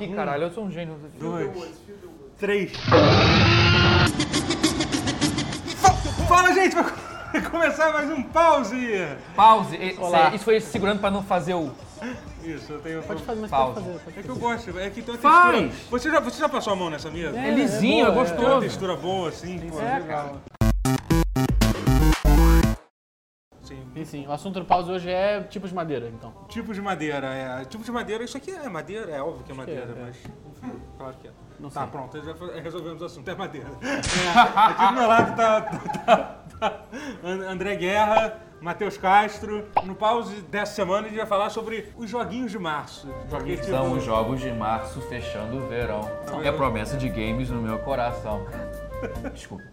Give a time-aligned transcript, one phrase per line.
[0.00, 0.96] Ih, caralho, eu sou um gênio.
[1.18, 1.50] dois,
[2.38, 2.70] três.
[5.76, 5.92] Fa-
[6.28, 6.76] Fala, gente!
[6.76, 8.76] Vai começar mais um pause!
[9.34, 9.74] Pause.
[9.74, 10.30] E- Olá.
[10.30, 11.72] cê- Isso foi segurando pra não fazer o.
[12.44, 13.02] Isso, eu tenho.
[13.02, 13.80] Pode fazer, mas Pausa.
[13.80, 13.98] pode fazer.
[14.04, 15.58] Pode É que eu gosto, é que tem uma Faz!
[15.62, 15.90] textura.
[15.90, 17.36] Você já, você já passou a mão nessa mesa?
[17.36, 18.26] É lisinho, é, boa, é.
[18.26, 18.60] Tem uma gostoso.
[18.60, 19.58] textura boa, assim.
[19.68, 20.36] pô, É, legal.
[24.08, 24.26] Sim.
[24.26, 26.32] O assunto do pause hoje é tipos de madeira, então.
[26.48, 27.64] Tipo de madeira, é.
[27.64, 30.04] Tipo de madeira, isso aqui é madeira, é óbvio que é madeira, é, é.
[30.06, 30.16] mas.
[30.16, 31.30] Enfim, claro que é.
[31.60, 31.90] Não Tá, sei.
[31.90, 33.68] pronto, já resolvemos o assunto, é madeira.
[33.82, 36.80] É, aqui do meu lado tá, tá- tá
[37.24, 39.66] And- André Guerra, Matheus Castro.
[39.84, 43.08] No pause dessa semana a gente vai falar sobre os joguinhos de março.
[43.28, 46.00] Porque, tipo, São os jogos de março fechando o verão.
[46.44, 48.46] É promessa de games no meu coração.
[49.34, 49.64] Desculpa.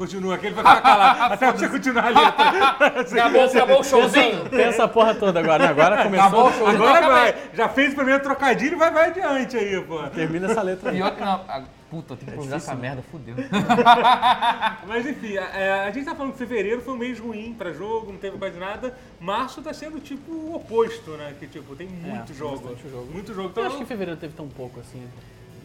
[0.00, 2.48] Continua, que ele vai ficar calado até você continuar a letra.
[3.20, 4.48] Acabou, acabou o showzinho.
[4.48, 5.68] Tem essa porra toda agora, né?
[5.68, 6.46] Agora Acabou começou.
[6.48, 6.82] o showzinho.
[6.88, 7.34] Agora vai.
[7.52, 10.02] Já fez o primeiro trocadilho, vai, vai adiante aí, pô.
[10.08, 10.96] Termina essa letra aí.
[10.96, 11.38] Pior que não.
[11.90, 13.34] Puta, eu tenho que improvisar essa merda, fudeu.
[14.88, 17.70] Mas enfim, a, é, a gente tá falando que fevereiro foi um mês ruim pra
[17.72, 18.96] jogo, não teve quase nada.
[19.20, 21.34] Março tá sendo tipo o oposto, né?
[21.38, 22.74] Que tipo, tem muito É, jogo.
[22.90, 23.06] jogo.
[23.12, 23.48] Muito jogo.
[23.48, 25.02] Eu Então, acho que fevereiro teve tão pouco assim.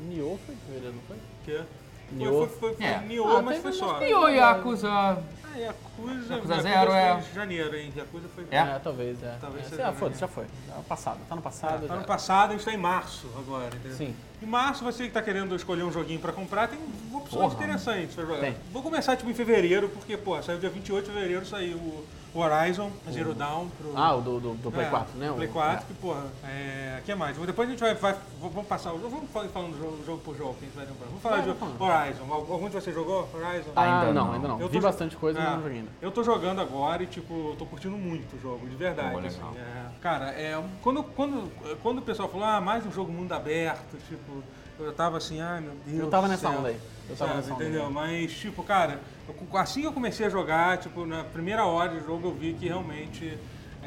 [0.09, 1.15] Nioh foi em fevereiro, não foi?
[1.45, 2.31] que- Nioh.
[2.31, 2.99] Foi, foi, foi, foi É.
[2.99, 4.01] Nioh, Ah, mas foi só.
[4.03, 4.89] E o Yakuza.
[4.89, 5.17] Ah,
[5.57, 7.93] Yakuza, Yakuza Zero foi é- em janeiro, hein?
[7.95, 8.45] Yakuza foi...
[8.51, 8.79] É?
[8.83, 9.37] talvez, é.
[9.39, 9.69] Talvez é.
[9.69, 10.43] seja Ah, foda-se, já foi.
[10.67, 11.19] Tá no passado.
[11.29, 11.87] Tá no passado.
[11.87, 11.99] Tá já.
[12.01, 13.97] no passado, a gente tá em março agora, entendeu?
[13.97, 14.15] Sim.
[14.41, 16.77] Em março, você que tá querendo escolher um joguinho pra comprar, tem
[17.13, 17.53] opções Porra.
[17.63, 18.39] interessantes pra jogar.
[18.41, 18.55] Tem.
[18.73, 22.05] Vou começar tipo em fevereiro, porque, pô, saiu dia 28 de fevereiro, saiu o
[22.39, 23.93] Horizon Zero Dawn pro...
[23.95, 25.31] Ah, o do, do, do Play É, 4, né?
[25.35, 27.37] Play O- 4, que porra, é, que mais?
[27.37, 30.53] Depois a gente vai, vai vamos passar, o- vamos falar- falando jogo, jogo por jogo,
[30.55, 31.05] que a gente vai lembrar.
[31.07, 32.23] Vamos falar de Horizon.
[32.33, 33.71] Al- Algum de vocês jogou Horizon?
[33.75, 34.33] Ah, Ainda não, não.
[34.33, 34.59] ainda não.
[34.61, 35.91] Eu Vi bastante coisa, mas É, não joguei ainda.
[36.01, 39.27] Eu tô jogando agora e, tipo, eu tô curtindo muito o jogo, de verdade.
[39.27, 39.85] Assim, é.
[40.01, 44.43] cara, é, quando, quando, quando o pessoal falou, ah, mais um jogo mundo aberto, tipo,
[44.79, 45.99] eu tava assim, ai meu Deus.
[45.99, 46.59] Eu tava do nessa céu.
[46.59, 46.77] onda aí.
[47.09, 47.63] Eu tava Sabe, nessa onda.
[47.63, 47.85] entendeu?
[47.87, 47.93] aí.
[47.93, 52.05] Mas, tipo, cara, eu- assim que eu comecei a jogar, tipo, na primeira hora do
[52.05, 53.37] jogo eu vi que realmente.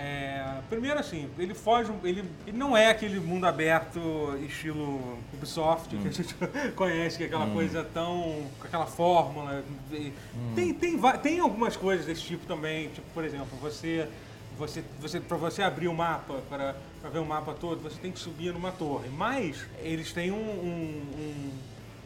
[0.00, 3.98] é, primeiro assim, ele foge, um- ele, ele não é aquele mundo aberto
[4.46, 6.34] estilo Ubisoft que a gente
[6.76, 8.46] conhece, que é aquela coisa tão.
[8.60, 9.64] com aquela fórmula.
[9.90, 10.12] E
[10.54, 14.08] Tem, tem, tem algumas coisas desse tipo também, tipo, por exemplo, você.
[14.56, 18.10] Você, você, para você abrir o mapa, para para ver o mapa todo, você tem
[18.12, 19.08] que subir numa torre.
[19.08, 20.36] Mas eles têm um.
[20.36, 21.50] um, um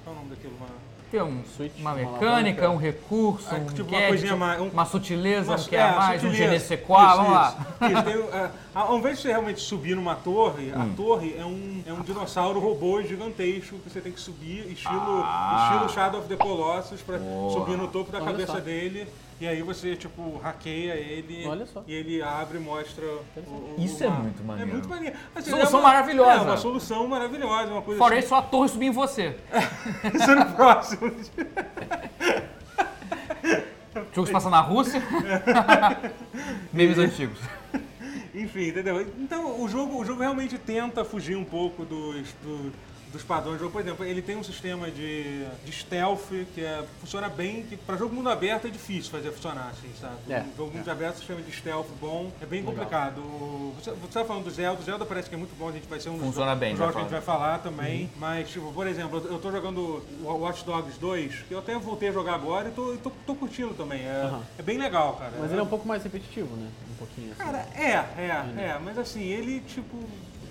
[0.05, 0.55] qual é o nome daquilo?
[0.57, 0.67] Uma,
[1.11, 2.71] Tem um, Switch, uma uma mecânica, alavanca.
[2.71, 5.77] um recurso, Ah, um tipo uma gadget, coisinha mais- um- uma sutileza, Uma- um que
[5.77, 6.45] é, é, mais, um sutileza.
[6.51, 7.67] genesequá, Isso, vamos lá.
[7.83, 8.03] Isso, isso.
[8.03, 10.83] Tem, é, ao invés de você realmente subir numa torre, Hum.
[10.93, 15.23] a torre é um, é um dinossauro robô gigantesco que você tem que subir, estilo,
[15.25, 15.71] Ah.
[15.75, 17.53] estilo Shadow of the Colossus, pra Boa.
[17.53, 18.61] subir no topo da Olha cabeça só.
[18.61, 19.07] dele.
[19.43, 21.83] E aí você, tipo, hackeia ele Olha só.
[21.85, 24.71] e ele abre e mostra o, o- Isso o é muito maneiro.
[24.71, 25.17] É muito maneiro.
[25.35, 26.31] Assim, Solução é uma- maravilhosa.
[26.31, 28.25] É uma solução maravilhosa, uma coisa Fora assim.
[28.25, 29.35] isso, a torre subir em você.
[30.15, 31.09] Isso é no próximo.
[33.97, 35.03] O jogo se passa na Rússia.
[36.73, 37.39] Memes antigos.
[38.33, 39.01] Enfim, entendeu?
[39.19, 42.73] Então o jogo, o jogo realmente tenta fugir um pouco dos, do-
[43.13, 43.73] dos padrões do jogo.
[43.73, 47.97] Por exemplo, ele tem um sistema de, de stealth que é, funciona bem, que para
[47.97, 50.15] jogo mundo aberto é difícil fazer funcionar, assim, sabe?
[50.31, 53.19] É, um jogo mundo aberto, sistema de stealth bom, é bem complicado.
[53.21, 55.73] O- Você, você tá falando do Zelda, o Zelda parece que é muito bom, a
[55.73, 57.39] gente vai ser um dos Funciona bem, jogos que a gente vai fala.
[57.41, 58.11] falar também.
[58.17, 62.09] Mas, tipo, por exemplo, eu tô jogando o Watch Dogs 2, que eu até voltei
[62.09, 64.03] a jogar agora e tô, tô, tô curtindo também.
[64.03, 64.43] É, Aham.
[64.59, 65.33] é bem legal, cara.
[65.39, 66.69] Mas ele é um pouco mais repetitivo, né?
[66.93, 67.43] Um pouquinho assim.
[67.43, 67.91] Cara, é,
[68.21, 69.97] é, é, mas assim, ele, tipo.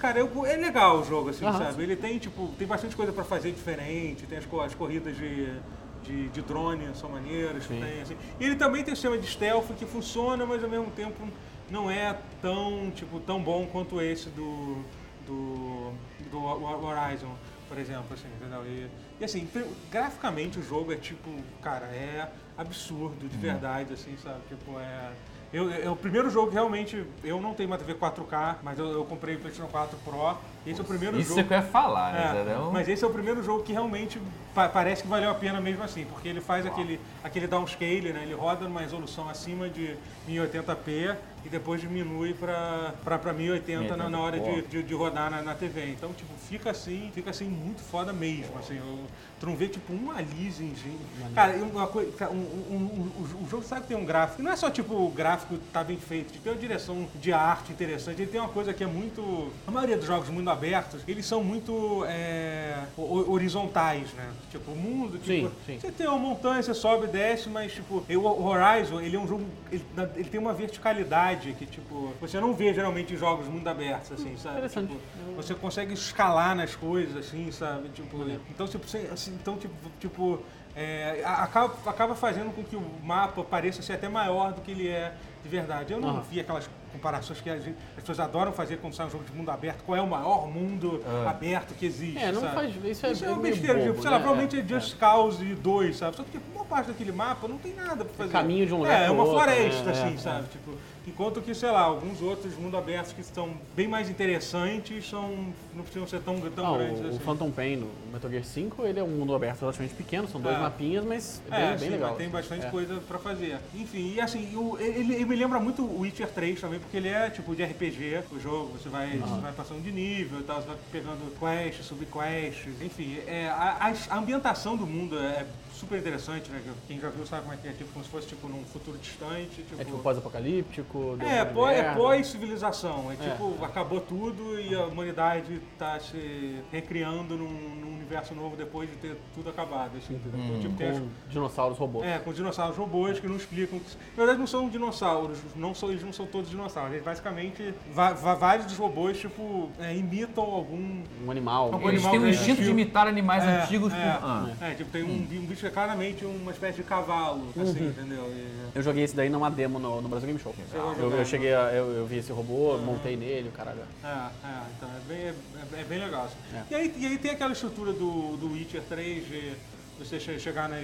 [0.01, 1.83] Cara, eu- é legal o jogo, assim, Aham, sabe?
[1.83, 5.59] Ele tem, tipo, tem bastante coisa pra fazer diferente, tem as, as corridas de,
[6.03, 8.17] de, de drone são maneiras, tem, assim.
[8.39, 11.27] E ele também tem um sistema de stealth que funciona, mas ao mesmo tempo
[11.69, 14.83] não é tão, tipo, tão bom quanto esse do,
[15.27, 15.93] do,
[16.31, 17.35] do Ho- Horizon,
[17.69, 18.65] por exemplo, assim, entendeu?
[18.65, 18.89] E,
[19.19, 19.47] e assim,
[19.91, 21.29] graficamente o jogo é tipo,
[21.61, 24.39] cara, é absurdo, de verdade, assim, sabe?
[24.49, 25.11] Tipo, é...
[25.53, 28.87] Eu, é o primeiro jogo que realmente, eu não tenho uma TV 4K, mas eu,
[28.87, 30.37] eu comprei o PlayStation 4 Pro.
[30.65, 31.41] Esse é o primeiro Isso jogo.
[31.41, 32.23] você quer falar, né?
[32.37, 32.69] É, entendeu?
[32.71, 34.21] mas esse é o primeiro jogo que realmente
[34.53, 38.21] pa- parece que valeu a pena mesmo assim, porque ele faz aquele, aquele downscale, né?
[38.23, 39.95] Ele roda numa resolução acima de
[40.29, 45.55] 1080p e depois diminui para 1080 na, na hora de, de, de rodar na, na
[45.55, 45.87] TV.
[45.89, 48.77] Então, tipo, fica assim, fica assim muito foda mesmo, assim.
[48.77, 48.99] Eu,
[49.39, 50.99] tu não vê, tipo, um aliasingzinho.
[51.33, 54.51] Cara, uma coisa, cara, um, um, um- o- jogo sabe que tem um gráfico, não
[54.51, 58.21] é só, tipo, o gráfico tá bem feito, tipo, tem uma direção de arte interessante,
[58.21, 59.51] ele tem uma coisa que é muito...
[59.65, 64.29] A maioria dos jogos mundo abertos, eles são muito é, horizontais, né?
[64.49, 65.79] Tipo, o mundo, tipo, Sim, sim.
[65.79, 69.27] você tem uma montanha, você sobe e desce, mas, tipo, o Horizon, ele é um
[69.27, 69.83] jogo, ele,
[70.15, 74.35] ele tem uma verticalidade que, tipo, você não vê geralmente em jogos mundo aberto, assim,
[74.37, 74.57] sabe?
[74.57, 74.87] Interessante.
[74.93, 77.89] Tipo, você consegue escalar nas coisas, assim, sabe?
[77.89, 78.17] Tipo,
[78.49, 80.39] então, tipo, você- assim, então, tipo, tipo
[80.75, 84.87] é, acaba, acaba fazendo com que o mapa pareça ser até maior do que ele
[84.87, 85.93] é de verdade.
[85.93, 86.21] Eu não Aham.
[86.29, 89.49] vi aquelas comparações que gente- as pessoas adoram fazer quando sai um jogo de mundo
[89.49, 89.81] aberto.
[89.83, 92.17] Qual é o maior mundo aberto que existe?
[92.19, 92.53] É, não sabe?
[92.55, 92.69] faz.
[92.85, 94.23] Isso é, Isso é é meio besteira, bobo, tipo, sei lá, né?
[94.23, 96.17] provavelmente é, É, Just Cause 2, sabe?
[96.17, 98.31] Só que tipo, uma parte daquele mapa não tem nada pra fazer.
[98.31, 99.91] caminho de um lugar É, é uma outro, floresta, né?
[99.91, 100.47] assim, É, sabe?
[100.49, 100.71] Tipo,
[101.11, 105.29] enquanto que, sei lá, alguns outros mundo abertos que estão bem mais interessantes são,
[105.75, 107.19] não precisam ser tão, tão Não, grandes o, o assim.
[107.19, 110.55] Phantom Pain no Metal Gear 5, ele é um mundo aberto relativamente pequeno, são dois
[110.55, 110.59] É.
[110.59, 112.15] mapinhas, mas é É, bem, sim, bem legal.
[112.15, 112.33] tem assim.
[112.33, 112.69] bastante É.
[112.69, 113.57] coisa pra fazer.
[113.75, 117.09] Enfim, e assim, o- ele, ele me lembra muito o Witcher 3 também, porque ele
[117.09, 120.61] é tipo de RPG, o jogo, você vai, você vai passando de nível e tal,
[120.61, 123.17] você vai pegando quests, subquests, enfim.
[123.27, 123.77] É, a,
[124.09, 125.45] a- a ambientação do mundo é
[125.81, 126.61] super interessante, né?
[126.87, 128.97] Quem já viu sabe como é que é, tipo, como se fosse tipo num futuro
[128.99, 129.63] distante.
[129.63, 131.15] Tipo, É tipo pós-apocalíptico.
[131.19, 133.11] deu é, pós, é pós-civilização.
[133.11, 138.55] É, É, tipo, acabou tudo e a humanidade tá se recriando num, num universo novo
[138.55, 139.91] depois de ter tudo acabado.
[139.97, 140.19] Assim?
[140.25, 142.05] Então, tipo, as Com dinossauros robôs.
[142.05, 143.79] é, com dinossauros robôs que não explicam.
[143.79, 146.93] que- Na verdade, não são dinossauros, não são, eles não são todos dinossauros.
[146.93, 151.01] Eles basicamente, vários dos robôs, tipo, é, imitam algum.
[151.25, 151.65] Um animal.
[151.73, 152.71] Algum Eles animal têm um que instinto de existiu.
[152.71, 154.25] imitar animais É, antigos é, por.
[154.25, 154.49] Ah.
[154.61, 158.25] é, tipo, tem um, bi- um bicho claramente uma espécie de cavalo, assim, entendeu?
[158.27, 160.53] E- Eu joguei esse daí numa demo no, no Brasil Game Show.
[160.73, 162.81] Eu, eu cheguei a, eu, eu vi esse robô, Uhum.
[162.83, 163.81] montei nele, o caralho.
[164.03, 165.33] É, é, então é bem, é,
[165.81, 166.25] é bem legal.
[166.25, 166.35] assim.
[166.55, 166.63] É.
[166.71, 169.53] E, aí, e aí tem aquela estrutura do, do Witcher 3 de
[169.99, 170.81] você che- chegar nas.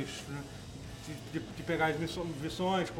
[1.05, 2.91] de, de- de pegar as missões,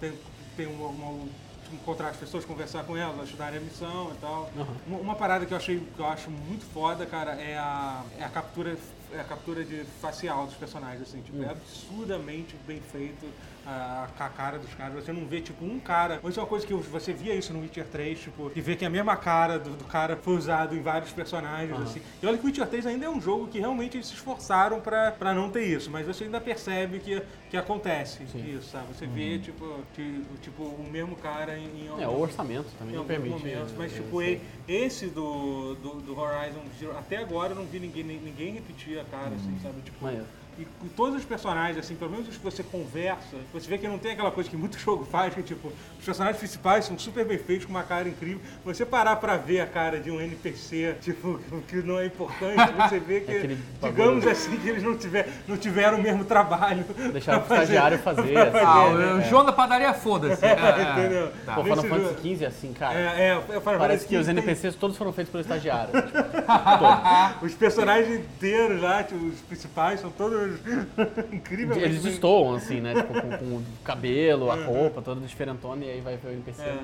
[0.00, 0.12] tem,
[0.56, 1.28] tem uma, uma-
[1.72, 4.50] encontrar as pessoas, conversar com elas, ajudarem a missão e tal.
[4.56, 4.66] Uhum.
[4.88, 8.24] Uma, uma parada que eu achei que eu acho muito foda, cara, é a, é
[8.24, 8.76] a captura.
[9.12, 11.42] É a captura de facial dos personagens, assim, tipo, Hum.
[11.44, 13.26] é absurdamente bem feito
[13.66, 14.94] a, a cara dos caras.
[15.04, 16.20] Você não vê, tipo, um cara.
[16.24, 18.84] Isso é uma coisa que você via isso no Witcher 3, tipo, e vê que
[18.84, 21.82] a mesma cara do, do cara foi usado em vários personagens, Aham.
[21.82, 22.02] assim.
[22.22, 24.80] E olha que o Witcher 3 ainda é um jogo que realmente eles se esforçaram
[24.80, 28.56] pra, pra não ter isso, mas você ainda percebe que, que acontece Sim.
[28.56, 28.86] isso, sabe?
[28.94, 33.04] Você vê, tipo, ti- tipo, o mesmo cara em, em É, o orçamento também não
[33.04, 33.30] permite.
[33.30, 34.20] momentos, mas tipo,
[34.68, 39.04] esse do, do, do Horizon Zero, até agora eu não vi ninguém, ninguém repetir a
[39.04, 39.80] cara, assim, sabe?
[39.82, 40.26] Tipo, Maneiro.
[40.60, 43.88] E com todos os personagens, assim, pelo menos os que você conversa, você vê que
[43.88, 45.68] não tem aquela coisa que muito jogo faz, que tipo,
[45.98, 48.40] os personagens principais são super bem feitos, com uma cara incrível.
[48.64, 52.98] Você parar pra ver a cara de um NPC, tipo, que não é importante, você
[52.98, 54.30] vê que, Aquele digamos bagulho.
[54.30, 56.84] assim, que eles não, tiver, não tiveram o mesmo trabalho.
[57.12, 58.36] Deixaram pro estagiário fazer.
[58.36, 59.14] assim, Ah, né?
[59.14, 59.24] o É.
[59.28, 60.44] João da padaria, foda-se.
[60.44, 60.92] É, é.
[60.92, 61.32] Entendeu?
[61.46, 61.54] Tá.
[61.54, 62.98] Pô, Final Fantasy XV é assim, cara.
[62.98, 65.92] É, é, eu falo, Parece que os tem- NPCs todos foram feitos pelo estagiário.
[65.92, 70.49] tipo, Os personagens inteiros lá, tipo, os principais, são todos
[71.76, 72.94] eles destoam, assim, né?
[72.94, 76.62] Tipo, com, com o cabelo, a roupa, toda diferentona, e aí vai ver o NPC.
[76.62, 76.78] É.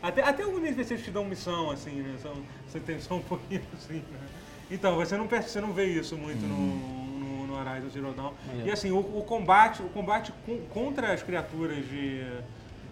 [0.00, 2.16] Até, até alguns NPCs te dão missão, assim, né?
[2.22, 2.32] São,
[2.66, 4.18] você tem só um pouquinho, assim, né?
[4.70, 8.32] Então, você não, você não vê isso muito no, no, no Horizon Zero Dawn.
[8.46, 8.68] Maneiro.
[8.68, 12.22] E assim, o, o combate, o combate com- contra as criaturas de,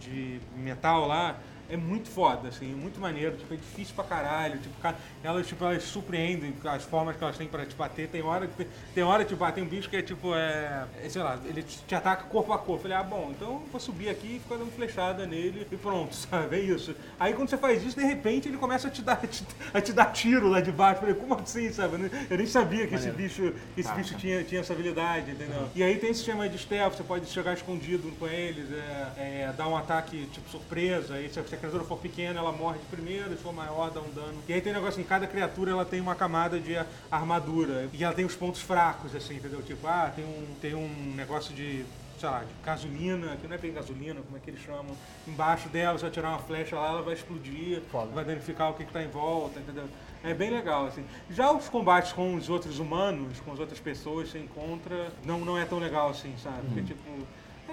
[0.01, 4.75] de metal lá é muito foda, assim, muito maneiro, tipo, é difícil pra caralho, tipo,
[5.23, 8.67] elas, tipo, elas surpreendem as formas que elas têm pra te bater, tem hora que
[8.95, 11.95] tem hora que bater um bicho que é tipo, é, é, sei lá, ele te
[11.95, 15.27] ataca corpo a corpo, falei, ah, bom, então vou subir aqui e ficar dando flechada
[15.27, 16.95] nele e pronto, sabe, é isso.
[17.19, 19.81] Aí quando você faz isso, de repente ele começa a te dar, a te, a
[19.81, 21.95] te dar tiro lá de baixo, eu falei, como assim, sabe,
[22.31, 23.17] eu nem- sabia que esse Maneiro.
[23.17, 25.69] bicho, que esse bicho tinha, tinha essa habilidade, entendeu?
[25.75, 29.53] E aí tem esse sistema de stealth, você pode chegar escondido com eles, é, é,
[29.57, 32.85] dar um ataque tipo surpresa, aí se a, se criatura for pequena, ela morre de
[32.87, 34.43] primeiro, se for maior, dá um dano.
[34.49, 36.77] E aí tem um negócio assim, cada criatura ela tem uma camada de
[37.11, 39.63] armadura, e ela tem os pontos fracos, assim, entendeu?
[39.63, 41.85] Tipo, ah, tem um, tem um negócio de
[42.19, 44.97] sei lá, de gasolina, que não é bem gasolina, como é que eles chamam,
[45.27, 48.11] embaixo dela, você vai tirar uma flecha lá, ela vai explodir, Foda.
[48.13, 49.85] vai danificar o que está em volta, entendeu?
[50.25, 51.05] É bem legal, assim.
[51.31, 55.59] Já os combates com os outros humanos, com as outras pessoas, você encontra, não, não
[55.59, 56.67] é tão legal assim, sabe?
[56.67, 57.27] Porque, tipo,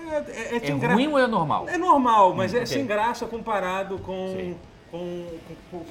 [0.10, 1.68] é, é, é, É gra- ruim ou é normal?
[1.70, 2.68] é normal, mas é ok.
[2.68, 4.56] sem graça comparado com...
[4.92, 5.28] Com,
[5.72, 5.86] com, com-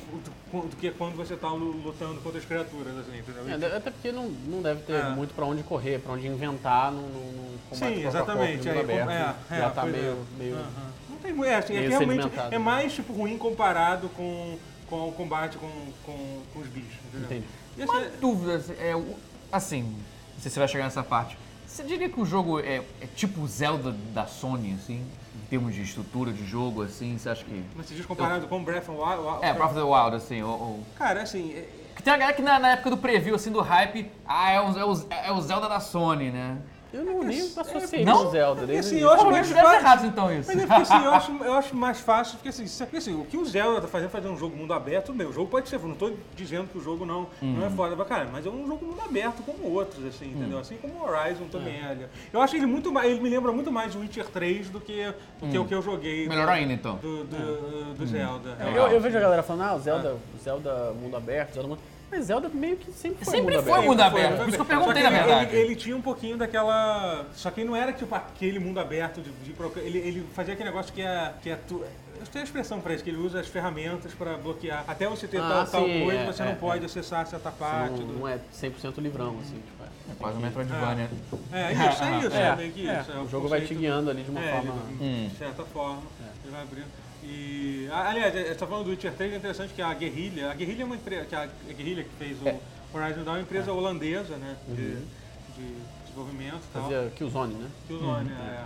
[0.52, 3.48] com- do que quando você está lutando contra as criaturas, assim, entendeu?
[3.48, 5.08] É, até porque não, não deve ter É.
[5.08, 8.32] muito pra onde correr, pra onde inventar num, num num combate Sim, corpo a corpo,
[8.32, 8.68] exatamente.
[8.68, 9.10] em Aí, aberto.
[9.10, 9.98] é, já é, tá pois é.
[9.98, 10.26] meio.
[10.38, 10.54] meio...
[10.54, 10.92] Aham.
[11.10, 11.50] Não tem muito.
[11.50, 12.58] É, assim, é realmente é né?
[12.58, 14.56] mais tipo, ruim comparado com,
[14.88, 15.68] com o combate com,
[16.06, 16.94] com, com os bichos.
[17.08, 17.26] Entendeu?
[17.26, 17.46] Entendi.
[17.76, 19.02] E Uma assim, dúvida, assim, é,
[19.50, 21.36] assim, não sei se você vai chegar nessa parte.
[21.72, 24.96] Você diria que o jogo é, é tipo Zelda da Sony, assim,
[25.34, 27.16] em termos de estrutura de jogo, assim?
[27.16, 27.64] Você acha que.
[27.74, 29.38] mas você diz comparado com Breath of the Wild.
[29.42, 30.50] É, Breath of the Wild, assim, ou.
[30.50, 33.50] ou- Cara, assim, é- Porque tem a galera que na, na época do preview, assim,
[33.50, 36.58] do hype, ah, é o, é, o, é o Zelda da Sony, né?
[36.92, 38.24] Eu não nem associei não?
[38.24, 38.66] com Zelda.
[38.66, 39.78] Desde assim, eu acho mais deve fácil.
[39.78, 40.50] errados então isso.
[40.52, 43.24] Mas é porque assim, eu acho, eu acho mais fácil, porque assim, se- assim, o
[43.24, 45.76] que o Zelda tá fazendo, fazer um jogo mundo aberto, bem, o jogo pode ser,
[45.76, 47.76] eu não tô dizendo que o jogo não, não é Uhum.
[47.76, 50.38] foda, mas, cara, mas é um jogo mundo aberto como outros, assim, Hum.
[50.38, 50.58] entendeu?
[50.58, 51.84] Assim como o Horizon também é.
[51.90, 52.06] ali.
[52.32, 55.06] Eu acho ele muito mais, ele me lembra muito mais de Witcher 3 do que,
[55.40, 56.26] do que o que eu joguei.
[56.26, 56.28] Hum.
[56.28, 56.96] Melhor ainda então.
[56.96, 58.56] Do, do, do Zelda.
[58.60, 61.68] É É, Eu, eu vejo a galera falando, ah, o Zelda, Zelda mundo aberto, Zelda
[61.68, 61.80] mundo...
[62.12, 63.88] Mas Zelda meio que sempre foi Sempre mundo foi aberto.
[63.88, 64.36] mundo Foi, aberto.
[64.36, 65.56] Por isso que eu perguntei, na que verdade.
[65.56, 67.24] Ele, ele tinha um pouquinho daquela.
[67.32, 69.30] Só que ele não era tipo aquele mundo aberto de.
[69.30, 71.32] de ele, ele fazia aquele negócio que é.
[71.42, 71.82] Que é tu...
[72.20, 74.84] Eu tenho a expressão pra isso, que ele usa as ferramentas pra bloquear.
[74.86, 76.86] Até você ter Ah, tal, tal sim, coisa, é, você é, não pode é.
[76.86, 77.98] acessar certa parte.
[77.98, 78.12] Não, do...
[78.20, 79.54] não é 100% livrão, assim.
[79.56, 80.12] Tipo, é.
[80.12, 81.10] É quase um Metroidvania.
[81.50, 83.10] É isso, é isso, é, É, que é, isso.
[83.12, 84.74] é o jogo vai te guiando ali de uma é, forma...
[85.00, 86.02] ele- de certa forma,
[86.44, 87.01] ele vai abrindo.
[87.22, 90.82] E, aliás, você está falando do Witcher 3, é interessante que a Guerrilla, a Guerrilla
[90.82, 93.72] é uma empresa, que a, a Guerrilla que fez o Horizon Dawn é uma empresa
[93.72, 95.74] holandesa, né, de, de
[96.04, 96.82] desenvolvimento e tal.
[96.82, 97.70] Fazia Killzone, né?
[97.86, 98.64] Killzone, é.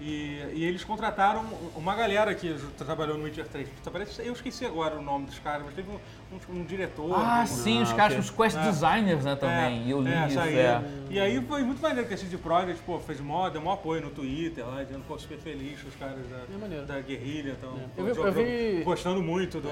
[0.00, 3.68] E, e eles contrataram uma galera que trabalhou no Witcher 3.
[3.92, 5.98] Parece- Eu esqueci agora o nome dos caras, mas teve um,
[6.32, 7.12] um- um diretor.
[7.14, 8.62] Ah, um- sim, os Ah, caras, os quest É.
[8.62, 9.82] designers, né, também.
[9.86, 10.82] E eu li é, isso, é.
[11.10, 14.02] E aí foi muito maneiro que a CD Projekt, pô, fez mó, deu mó apoio
[14.02, 16.16] no Twitter lá, dizendo, pô, super feliz os caras
[16.54, 16.84] É maneiro.
[16.84, 19.68] da, da guerrilha estão Eu vi- eu vi- gostando muito do,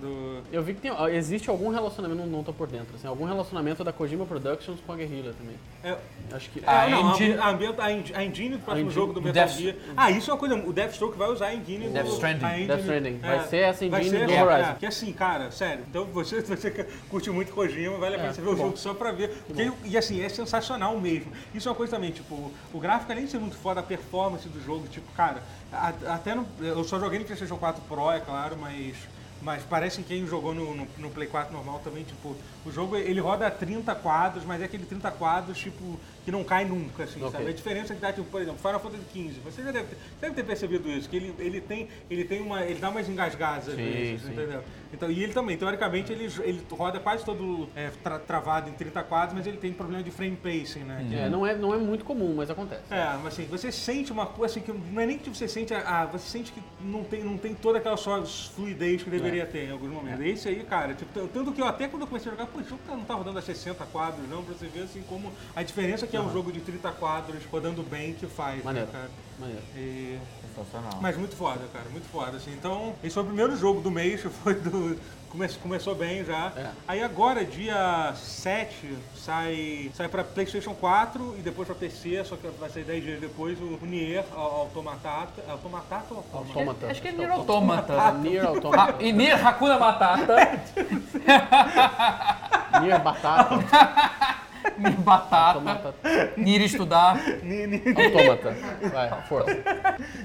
[0.00, 3.24] do- Eu vi que tem, existe algum relacionamento, não, não tô por dentro, assim, algum
[3.26, 5.56] relacionamento da Kojima Productions com a Guerrilla também.
[5.84, 5.96] É,
[6.34, 6.62] Acho que...
[6.66, 9.46] A é, não, engine- a, a, engine- a engine do próximo engine jogo do Metal
[9.46, 9.76] Death- Gear.
[9.96, 10.54] Ah, isso é uma coisa.
[10.56, 12.12] O Deathstroke vai usar a engine Death do.
[12.12, 12.44] Stranding.
[12.44, 13.18] a engine- Death Stranding.
[13.18, 14.70] Vai é, ser essa engine ser do Horizon.
[14.70, 15.84] é, que assim, cara, sério.
[15.90, 16.70] Então você, você
[17.10, 19.42] curte muito Kojima, vale a pena É, você ver o jogo só pra ver.
[19.46, 21.32] Porque, e assim, é sensacional mesmo.
[21.52, 24.48] Isso é uma coisa também, tipo, o gráfico, além de ser muito foda, a performance
[24.48, 25.42] do jogo, tipo, cara,
[26.06, 28.96] até no, eu só joguei no PlayStation 4 Pro, é claro, mas.
[29.40, 32.34] Mas parece que quem jogou no, no, no Play 4 normal também, tipo,
[32.66, 35.96] o jogo ele roda a 30 quadros, mas é aquele 30 quadros, tipo,
[36.28, 37.30] que não cai nunca, assim, Ok.
[37.32, 37.48] sabe?
[37.48, 39.96] A diferença é que dá, tipo, por exemplo, Final Fantasy XV, você já deve ter,
[40.20, 43.68] deve ter percebido isso, que ele, ele tem, ele tem uma, ele dá umas engasgadas
[43.68, 44.32] às Sim, vezes, sim.
[44.32, 44.62] entendeu?
[44.92, 49.02] Então, e ele também, teoricamente, ele, ele roda quase todo é, tra- travado em 30
[49.04, 51.06] quadros, mas ele tem problema de frame pacing, né?
[51.08, 52.82] Que É, não, é, não é muito comum, mas acontece.
[52.90, 55.72] é, mas assim, você sente uma coisa assim, que não é nem que você sente,
[55.72, 59.46] a, a- você sente que não tem, não tem toda aquela só fluidez que deveria
[59.46, 60.24] ter em alguns momentos.
[60.26, 62.68] Esse aí, cara, tipo, tanto que eu até quando eu comecei a jogar, pô, esse
[62.68, 65.62] jogo tá- não tá rodando a 60 quadros, não, pra você ver assim como a
[65.62, 68.86] diferença que é um jogo de 30 quadros rodando bem que faz, Maneiro.
[68.88, 69.10] né, cara?
[69.38, 69.62] Maneiro.
[69.76, 70.18] E-
[70.54, 70.98] sensacional.
[71.00, 72.52] mas muito foda, cara, muito foda, assim.
[72.52, 74.98] Então, esse foi o primeiro jogo do mês, foi do.
[75.30, 76.52] come- começou bem já.
[76.56, 76.70] É.
[76.88, 82.48] Aí agora, dia 7, sai, sai pra Playstation 4 e depois pra PC, só que
[82.58, 85.44] vai sair 10 dias depois, o Nier Automatata.
[85.48, 86.48] Automatata ou Automata?
[86.48, 86.86] Autômata.
[86.90, 88.12] Acho que é Nier Automata.
[88.14, 89.02] Nier Ah, Automata.
[89.04, 90.34] e Nier Hakuna Matata.
[92.82, 94.37] Nier Batata.
[94.78, 95.58] Nier Batata.
[95.58, 95.94] Automata.
[96.36, 97.16] Nier Estudar.
[97.18, 98.56] Automata.
[98.92, 99.56] Vai, força.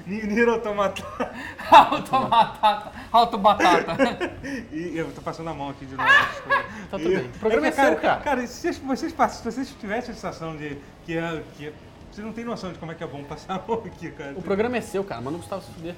[0.06, 1.02] ni- Nier Automata.
[1.70, 2.92] Automatata.
[3.12, 3.94] Autobatata.
[4.72, 6.08] E eu tô passando a mão aqui de novo.
[6.08, 7.26] Tá tudo bem.
[7.26, 8.20] O programa é que, seu, cara.
[8.20, 11.42] Cara, se vocês, se vocês tivessem a sensação de que é.
[11.56, 11.72] Que é-
[12.10, 14.32] vocês não têm noção de como é que é bom passar a mão aqui, cara.
[14.36, 15.20] O programa é seu, cara.
[15.20, 15.94] Manda o Gustavo se fuder.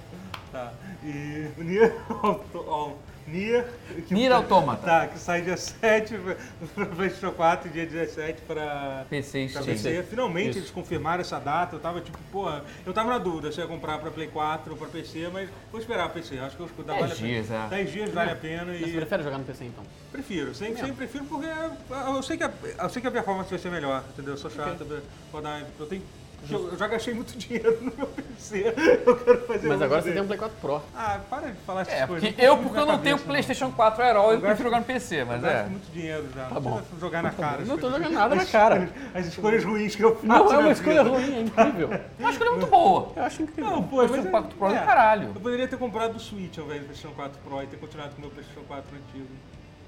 [0.56, 0.72] Tá.
[1.04, 1.94] E o Nier.
[2.08, 2.92] Auto- ó,
[3.26, 3.66] Nier.
[4.08, 4.82] que- Nier Automata.
[4.82, 6.14] Tá, que sai dia 7
[6.74, 9.04] pra PlayStation 4 e dia 17 pra.
[9.10, 9.62] PC Pra.
[9.62, 10.02] PC.
[10.04, 10.58] Finalmente Isso.
[10.60, 11.76] eles confirmaram essa data.
[11.76, 14.72] Eu tava tipo, porra, eu tava na dúvida se eu ia comprar pra Play 4
[14.72, 16.38] ou pra PC, mas vou esperar pra PC.
[16.38, 17.28] Acho que eu escuto Dez vale a pena.
[17.28, 17.66] dias, é.
[17.68, 18.92] 10 dias vale a pena você e.
[18.94, 19.84] prefere jogar no PC, então?
[20.10, 22.50] Prefiro, sempre, sempre prefiro porque eu sei, que a,
[22.82, 24.32] eu sei que a performance vai ser melhor, entendeu?
[24.34, 25.00] Eu sou chato, pra
[25.32, 25.62] rodar.
[25.78, 26.02] Eu tenho.
[26.48, 28.72] Eu, eu já gastei muito dinheiro no meu PC.
[29.04, 30.80] Eu quero fazer Mas agora você tem um Play 4 Pro.
[30.94, 32.28] Ah, para de falar essas É, coisas.
[32.28, 34.62] porque não eu, porque eu não tenho cabeça, PlayStation 4 Aero, eu Eu prefiro gasto-
[34.62, 35.62] jogar no PC, Eu mas gasto é.
[35.68, 36.44] muito dinheiro já.
[36.44, 36.70] Tá bom.
[36.90, 37.64] Vou jogar na cara.
[37.64, 38.88] Não tô jogando nada na cara.
[39.14, 40.26] As escolhas ruins que eu faço.
[40.26, 41.16] Não é uma escolha vida.
[41.16, 41.90] ruim, é incrível.
[42.20, 43.12] Eu acho que ele é muito boa.
[43.16, 43.70] Eu acho incrível.
[43.70, 45.28] Não, pô, PlayStation mas 4 Pro é do é, caralho.
[45.34, 48.10] Eu poderia ter comprado o Switch ao invés do PlayStation 4 Pro e ter continuado
[48.12, 49.26] com o meu PlayStation 4 antigo.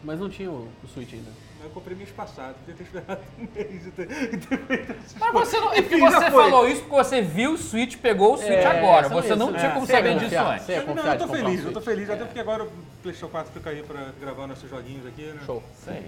[0.03, 1.31] Mas não tinha o, o Switch ainda.
[1.63, 5.73] Eu comprei mês passado, podia ter esperado um mês ter, Mas você não.
[5.73, 6.51] É porque você foi.
[6.51, 9.09] falou isso porque você viu o Switch, pegou o Switch É, agora.
[9.09, 10.69] você não- tinha como ia saber disso antes.
[10.69, 12.71] ia Não, eu tô um feliz, eu tô feliz, até porque agora o
[13.03, 15.41] PlayStation 4 fica aí pra gravar nossos joguinhos aqui, né?
[15.45, 15.63] Show.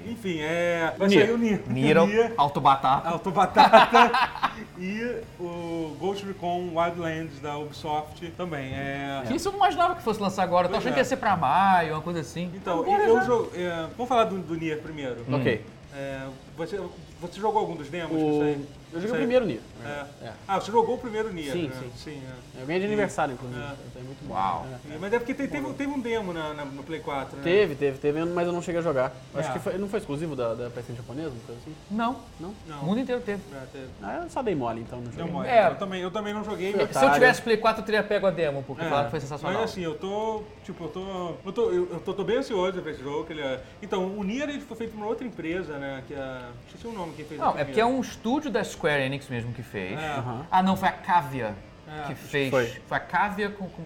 [0.07, 0.95] Enfim, é.
[0.97, 1.27] Vai Nier.
[1.27, 1.61] sair o Nier.
[1.67, 3.09] Nier, Autobatata.
[3.09, 8.73] Autobatata e o Ghost Recon Wildlands da Ubisoft também.
[8.73, 9.23] É...
[9.27, 10.67] Que isso eu não imaginava que fosse lançar agora.
[10.67, 10.95] Eu tô achando é.
[10.95, 12.51] que ia ser pra maio, uma coisa assim.
[12.55, 13.51] Então, Agora eu já- jogo.
[13.55, 15.25] é, Vamos falar do, do Nier primeiro.
[15.41, 15.65] Ok.
[15.95, 16.81] É, você,
[17.21, 18.17] você jogou algum dos demos?
[18.17, 18.80] que O...
[18.93, 19.61] Eu joguei o primeiro Nier.
[19.85, 20.05] É.
[20.27, 20.33] É.
[20.47, 21.75] Ah, você jogou o primeiro Nier, Sim, né?
[21.81, 21.91] sim.
[21.97, 22.23] sim
[22.57, 22.63] é.
[22.63, 23.61] Eu ganhei de aniversário, inclusive.
[23.61, 23.73] É.
[23.87, 24.35] Então é muito bom.
[24.35, 24.67] Uau.
[24.91, 24.95] É.
[24.95, 27.43] É, Mas é porque te- teve, teve um demo na, na- no Play 4, né?
[27.43, 29.13] Teve, teve, teve, mas eu não cheguei a jogar.
[29.35, 31.75] Acho que foi- não foi exclusivo da, da PlayStation japonesa, uma coisa assim?
[31.91, 32.17] Não.
[32.39, 32.55] Não?
[32.67, 32.81] Não.
[32.83, 33.41] O mundo inteiro teve.
[33.55, 33.87] É, teve.
[34.03, 35.33] Ah, eu só dei mole, então não Deu joguei.
[35.33, 35.49] mole.
[35.49, 35.69] É.
[35.69, 36.75] Eu, também, eu também não joguei.
[36.77, 39.21] Mas- Se eu tivesse Play 4, eu teria pego a demo, porque É, que foi
[39.21, 39.61] sensacional.
[39.61, 40.43] Mas assim, eu tô.
[40.65, 41.35] Tipo, eu tô.
[41.47, 43.25] Eu tô, eu, eu tô, tô bem ansioso pra esse jogo.
[43.25, 43.61] Que ele é...
[43.83, 46.03] Então, o Nier ele foi feito por uma outra empresa, né?
[46.07, 46.41] Que é.
[46.67, 49.53] Esqueci o nome quem fez Não, é porque é um estúdio da Square Enix mesmo
[49.53, 49.99] que fez.
[49.99, 50.23] É.
[50.51, 51.55] Ah, não, foi a Cavia
[51.89, 52.51] É, que fez.
[52.51, 52.67] foi.
[52.87, 52.97] Foi.
[52.97, 53.85] a Cavia com, com,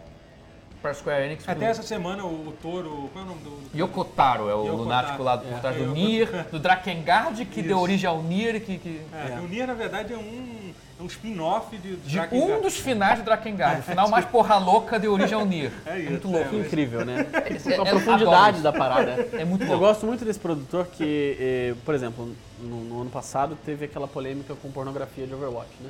[0.84, 1.48] pra Square Enix.
[1.48, 3.08] Até essa semana o, o Toro.
[3.10, 3.50] Qual é o nome do.
[3.70, 4.76] do- Yokotaro é o Yokotaro.
[4.76, 5.56] lunático lá por É.
[5.56, 7.68] trás do É, Nier, do Drakengard, que Isso.
[7.70, 11.06] deu origem ao Nier, que, que- É, O Nier, na verdade, é um, é um
[11.06, 12.52] spin-off de, de Drakengard.
[12.52, 13.80] um dos finais do Drakengard.
[13.80, 15.72] O final mais porra louca deu origem ao Nier.
[15.86, 16.10] É isso.
[16.10, 16.50] muito louco.
[16.50, 17.26] Que incrível, né?
[17.32, 17.38] É-
[17.80, 19.26] a é- profundidade adoro da parada.
[19.32, 19.84] É muito Eu louco.
[19.86, 24.54] gosto muito desse produtor que, eh, por exemplo, no, no ano passado teve aquela polêmica
[24.54, 25.88] com pornografia de Overwatch, né?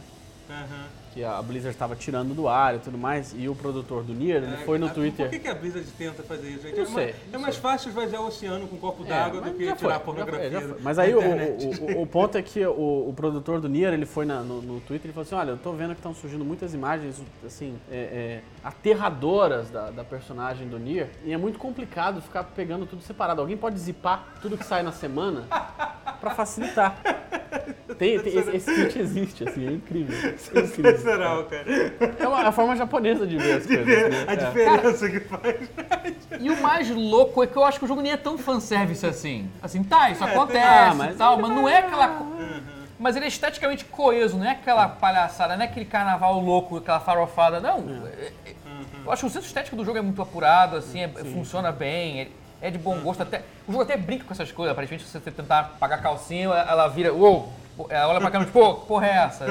[0.48, 0.84] Aham.
[1.14, 4.42] Que a Blizzard estava tirando do ar e tudo mais, e o produtor do Nier,
[4.42, 5.26] ele É, foi no ah, Twitter.
[5.26, 6.62] Por que, que a Blizzard tenta fazer isso?
[6.62, 6.74] gente?
[6.76, 7.62] Não é mais, sei, é não mais sei.
[7.62, 10.00] fácil esvaziar o oceano com um copo É, d'água do que já tirar a já
[10.00, 10.50] pornografia.
[10.50, 10.82] foi, já foi.
[10.82, 14.06] Mas aí o, o, o- o ponto é que o, o produtor do Nier, ele
[14.06, 16.44] foi na- no, no Twitter e falou assim, olha, eu tô vendo que estão surgindo
[16.44, 22.20] muitas imagens, assim, é, é, aterradoras da, da personagem do Nier, e é muito complicado
[22.20, 23.40] ficar pegando tudo separado.
[23.40, 25.44] Alguém pode zipar tudo que sai na semana
[26.20, 26.96] pra facilitar.
[27.98, 30.16] Tem, tem- esse, esse tweet existe, assim, é incrível.
[30.16, 30.68] É, incrível.
[30.68, 31.64] Sensacional, cara.
[32.18, 33.86] é uma, a forma japonesa de ver as coisas.
[33.86, 34.24] né?
[34.26, 34.36] A É.
[34.36, 35.68] diferença que faz.
[36.40, 39.06] E o mais louco é que eu acho que o jogo nem é tão fanservice
[39.06, 39.48] assim.
[39.62, 42.08] Assim, tá, isso É, acontece ah, mas tal, ele mas não é aquela.
[42.08, 42.26] co-
[42.98, 46.98] Mas ele é esteticamente coeso, não é aquela palhaçada, não é aquele carnaval louco, aquela
[46.98, 47.78] farofada, não.
[48.08, 48.54] É- é-
[49.06, 52.28] Eu acho que o senso estético do jogo é muito apurado, assim, é- funciona bem,
[52.60, 53.22] é, é de bom gosto.
[53.22, 56.88] Até, o jogo até brinca com essas coisas, aparentemente, se você tentar pagar calcinha, ela
[56.88, 57.52] vira, uou,
[57.88, 59.46] ela olha pra câmera, tipo, pô, que porra é essa?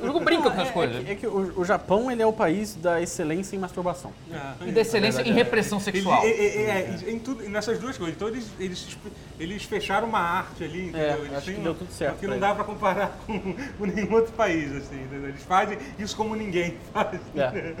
[0.00, 1.04] O jogo brinca com essas É, é coisas.
[1.04, 4.12] que, é que o, o Japão ele é o país da excelência em masturbação.
[4.30, 4.68] É.
[4.68, 6.24] E da excelência em repressão sexual.
[6.24, 8.14] Ele- é, é, é, em tudo, nessas duas coisas.
[8.14, 8.96] Então eles, eles,
[9.40, 11.24] eles fecharam uma arte ali, entendeu?
[11.24, 14.12] É, eles têm que deu tudo certo Que não dá pra comparar com, com nenhum
[14.14, 15.30] outro país, assim, entendeu?
[15.30, 17.18] Eles fazem isso como ninguém faz.
[17.34, 17.74] É.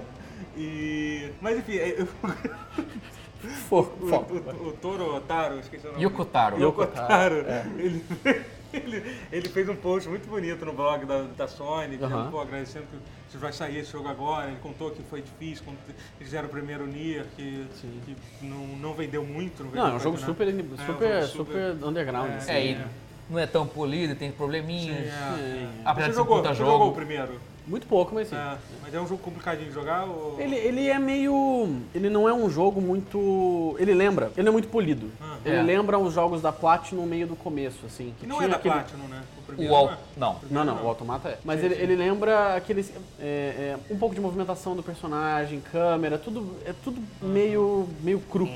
[0.56, 2.08] E, mas enfim, é, eu-
[3.48, 6.04] Foco, o, o, o Toro Otaro, esqueci o nome.
[6.04, 6.60] Yokotaro.
[6.60, 7.66] Yoko Otaro, é.
[7.78, 8.04] ele,
[8.72, 12.86] ele, ele fez um post muito bonito no blog da, da Sony, dizendo, pô, agradecendo
[13.30, 14.48] que vai sair esse jogo agora.
[14.48, 18.94] Ele contou que foi difícil quando eles fizeram o primeiro Nier, que, que não, não
[18.94, 19.62] vendeu muito.
[19.62, 20.32] Não, vendeu Não, é um quase jogo nada.
[20.32, 22.30] super, É, um super, jogo super underground.
[22.30, 22.52] É, assim.
[22.52, 22.86] É, e é.
[23.28, 24.96] não é tão polido, tem probleminhas.
[24.96, 25.68] Sim, é.
[25.84, 26.70] Apesar Você de ser jogou, você jogo.
[26.70, 27.40] jogou o primeiro?
[27.66, 28.36] Muito pouco, mas sim.
[28.36, 30.04] É, mas é um jogo complicadinho de jogar?
[30.04, 30.36] Ou...
[30.38, 31.80] Ele, ele é meio.
[31.94, 33.74] Ele não é um jogo muito.
[33.78, 34.30] Ele lembra.
[34.36, 35.10] Ele não é muito polido.
[35.20, 35.38] Ah.
[35.44, 35.62] ele É.
[35.62, 38.12] lembra os jogos da Platinum meio do começo, assim.
[38.18, 38.74] Que Que não tinha é da aquele...
[38.74, 39.22] Platinum, né?
[39.48, 39.90] O O al...
[39.92, 39.96] é?
[40.16, 40.36] Não.
[40.50, 41.38] Não, não, o Automata é.
[41.44, 41.80] Mas Sim, ele, sim.
[41.82, 42.92] ele lembra aqueles.
[43.20, 46.56] é, é, um pouco de movimentação do personagem, câmera, tudo.
[46.64, 48.48] É tudo meio, meio cru.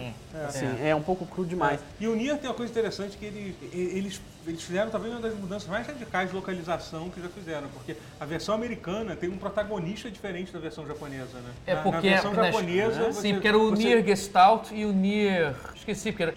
[0.46, 0.94] Assim, é.
[0.94, 1.80] um pouco cru demais.
[1.98, 5.34] E o Nier tem uma coisa interessante que ele- eles, eles fizeram talvez uma das
[5.34, 10.10] mudanças mais radicais de localização que já fizeram, porque a versão americana tem um protagonista
[10.10, 11.50] diferente da versão japonesa, né?
[11.66, 14.70] É Na- porque na versão nas- japonesa, Sim, você- porque era o você- Nier Gestalt
[14.70, 15.54] e o Nier.
[15.74, 16.34] Esqueci, porque era,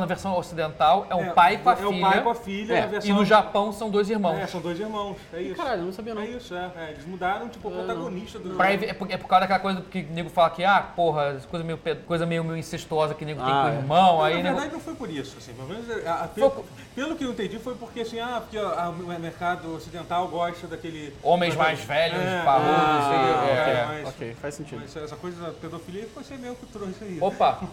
[0.00, 1.88] na versão ocidental é um é, pai com a é filha.
[1.88, 4.38] o pai com a filha, É, na E versão no Japão são dois irmãos.
[4.38, 5.54] É, são dois irmãos, é isso.
[5.56, 6.22] Caralho, eu não sabia não.
[6.22, 6.90] É isso, é, é.
[6.92, 10.00] Eles mudaram, tipo, o protagonista do Pra é, por, é por causa daquela coisa que
[10.00, 13.40] o nego fala que, ah, porra, coisa meio, coisa meio, meio incestuosa que o nego
[13.42, 13.76] tem Ah, com o é.
[13.76, 14.16] irmão.
[14.18, 16.50] Não, aí na nego- verdade não foi por isso, assim, pelo menos a- a- Foi-
[16.50, 20.66] pelo, pelo que eu entendi foi porque assim, ah, porque a- o mercado ocidental gosta
[20.66, 23.14] daquele Homens mais velhos, É, parrudos, ah, assim,
[23.48, 23.72] é, é.
[23.72, 24.80] é, mas- Ok, faz sentido.
[24.80, 27.18] Mas essa coisa da pedofilia foi você mesmo que trouxe aí.
[27.20, 27.58] Opa!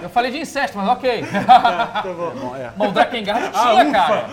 [0.00, 1.24] Eu falei de incesto, mas ok.
[1.46, 2.30] Tá bom.
[2.34, 2.72] Bom, é.
[2.76, 4.26] Mas o Drakengard tinha, cara.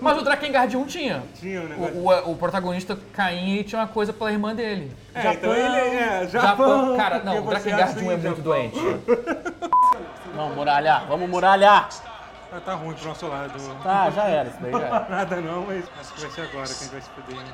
[0.00, 1.22] Mas o Drakengard 1 tinha.
[1.40, 2.28] Tinha um O, negócio.
[2.28, 4.94] o- o protagonista Caim tinha uma coisa pela irmã dele.
[5.14, 6.26] É, então ele é.
[6.28, 6.48] Japão.
[6.80, 6.96] Japão.
[6.96, 8.42] Cara, não, o Drakengard acha 1 é muito Japão.
[8.42, 8.78] doente.
[10.34, 11.88] Vamos muralhar, vamos muralhar.
[12.50, 13.52] Ah, tá ruim pro nosso lado.
[13.82, 15.06] Tá, já era, isso daí já era.
[15.10, 17.36] Nada não, mas acho que vai ser agora que a gente vai se fuder.
[17.36, 17.44] né?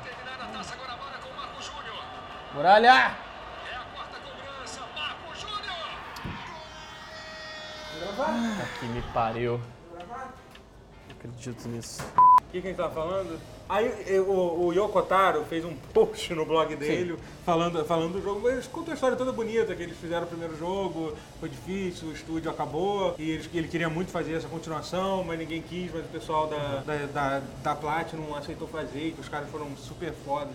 [8.25, 9.59] Puta que me pariu.
[9.97, 12.01] Não acredito nisso.
[12.17, 13.39] O que, que a gente tava falando?
[13.69, 18.21] Aí eu- o, o Yoko Taro fez um post no blog dele falando, falando do
[18.23, 22.07] jogo, mas contou a história toda bonita, que eles fizeram o primeiro jogo, foi difícil,
[22.07, 26.03] o estúdio acabou, e eles, ele queria muito fazer essa continuação, mas ninguém quis, mas
[26.03, 30.11] o pessoal da, da, da, da Platinum aceitou fazer, e que os caras foram super
[30.25, 30.49] fodas,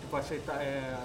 [0.00, 0.96] tipo, aceitar, é,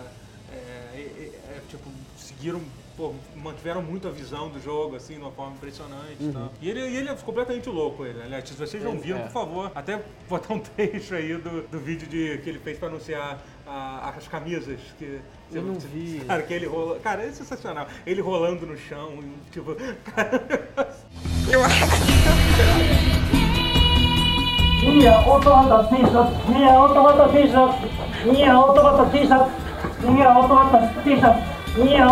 [0.54, 0.56] é,
[0.96, 2.62] é, é, tipo, seguiram
[3.02, 6.18] pô, mantiveram muito a visão do jogo, assim, de uma forma impressionante.
[6.20, 6.34] Uhum.
[6.34, 6.50] Tá?
[6.62, 8.22] E, ele, ele é completamente louco, ele.
[8.22, 9.24] Aliás, se vocês não viram, é.
[9.24, 12.90] por favor, até botar um trecho aí do, do vídeo de, que ele fez para
[12.90, 15.20] anunciar a, as camisas que
[15.52, 16.22] eu não vi.
[16.28, 17.00] Cara, que ele rola.
[17.00, 17.88] Cara, é sensacional.
[18.06, 19.18] Ele rolando no chão,
[19.52, 19.76] tipo.
[20.14, 20.40] Cara.
[24.84, 26.52] いや、音羽田 T シャツ。
[26.52, 27.70] いや、音羽田 T シャ
[28.24, 28.36] ツ。
[28.36, 30.12] いや、音羽田 T シャツ。
[30.12, 31.61] いや、音羽田 T シャツ。
[31.76, 32.08] minha.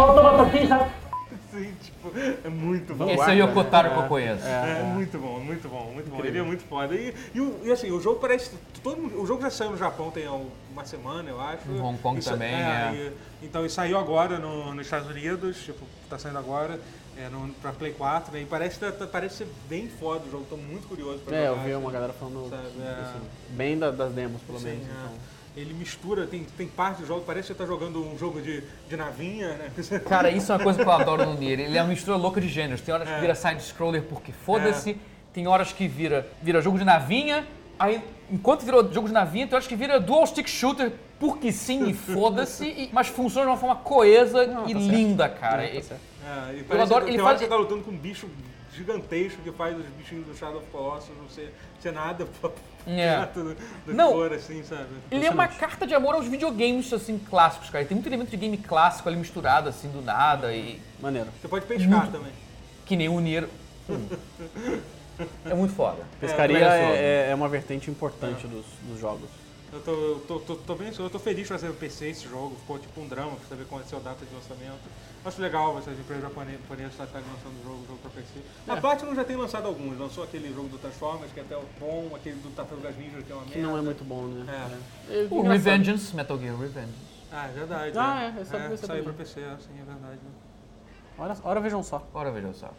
[1.52, 2.12] Sim, tipo,
[2.46, 3.10] é muito bom.
[3.10, 4.46] Esse é o Yokotaro que eu conheço.
[4.46, 6.24] É, é, muito bom, muito bom, muito bom.
[6.24, 6.94] Ele é muito foda.
[6.96, 8.52] E, e, e assim, o jogo parece.
[8.84, 10.28] Todo, o jogo já saiu no Japão tem
[10.72, 11.70] uma semana, eu acho.
[11.70, 12.58] Em Hong Kong é, também, é.
[12.58, 13.14] é.
[13.42, 16.80] E, então, e saiu agora no, nos Estados Unidos, tipo, tá saindo agora
[17.18, 18.42] é, no, pra Play 4, né?
[18.42, 21.48] E parece, tá, tá, parece ser bem foda o jogo, tô muito curioso pra é,
[21.48, 21.58] jogar.
[21.58, 24.68] É, eu vi uma assim, galera falando é, assim, bem da, das demos, pelo Sim,
[24.68, 24.88] menos.
[24.88, 24.92] É.
[24.92, 25.39] Então.
[25.56, 28.64] Ele mistura, tem, tem parte do jogo, parece que você tá jogando um jogo de,
[28.88, 29.72] de navinha, né?
[30.08, 31.60] Cara, isso é uma coisa que eu adoro no Nier.
[31.60, 32.82] Ele é uma mistura louca de gêneros.
[32.82, 33.20] Tem horas que É.
[33.20, 34.96] vira side-scroller porque foda-se.
[35.34, 37.46] Tem horas que vira, vira jogo de navinha.
[37.78, 41.90] Aí, enquanto virou jogo de navinha, tem horas que vira dual stick shooter porque sim
[41.90, 42.90] e foda-se.
[42.94, 44.92] Mas funciona de uma forma coesa Não, e tá certo.
[44.96, 45.64] linda, cara.
[45.66, 46.02] É, tá certo.
[46.52, 48.28] É, e parece adoro- que ele faz- que você tá lutando com um bicho
[48.74, 52.28] gigantesco que faz os bichinhos do Shadow of Colossus não ser, ser nada
[52.88, 53.26] É.
[53.34, 53.56] do,
[53.86, 54.12] do Não.
[54.12, 54.88] for, assim, sabe?
[55.12, 57.84] Ele é uma carta de amor aos videogames, assim, clássicos, cara.
[57.86, 60.54] Tem muito elemento de game clássico ali misturado, assim, do nada.
[60.54, 61.30] E Maneiro.
[61.42, 62.32] Você pode pescar também.
[62.86, 63.48] que nem o Nier.
[63.90, 64.08] Hum.
[65.46, 66.04] É muito foda.
[66.20, 69.30] Pescaria É, é, é- é uma vertente importante dos, dos jogos.
[69.72, 72.28] Eu tô, eu tô, tô, tô bem eu tô feliz de fazer o PC esse
[72.28, 74.80] jogo, ficou tipo um drama pra saber qual ser a data de lançamento.
[75.26, 78.40] Acho legal essas empresas japonesas estarem lançando o jogo, jogo pra PC.
[78.68, 78.80] A É.
[78.82, 82.16] Platinum já tem lançado alguns, lançou aquele jogo do Transformers, que é até o bom,
[82.16, 83.68] aquele do Tartarugas Ninja, que é uma Que merda.
[83.68, 84.46] não é muito bom, né?
[85.10, 85.14] É.
[85.24, 85.28] É.
[85.30, 86.94] O Revengeance, Metal Gear Revengeance.
[87.32, 87.98] Ah, é verdade.
[87.98, 90.20] Ah, é, é pra PC saiu pra PC, assim, é verdade.
[91.18, 92.08] Ora, ora vejam só.
[92.14, 92.72] Ora, veja só.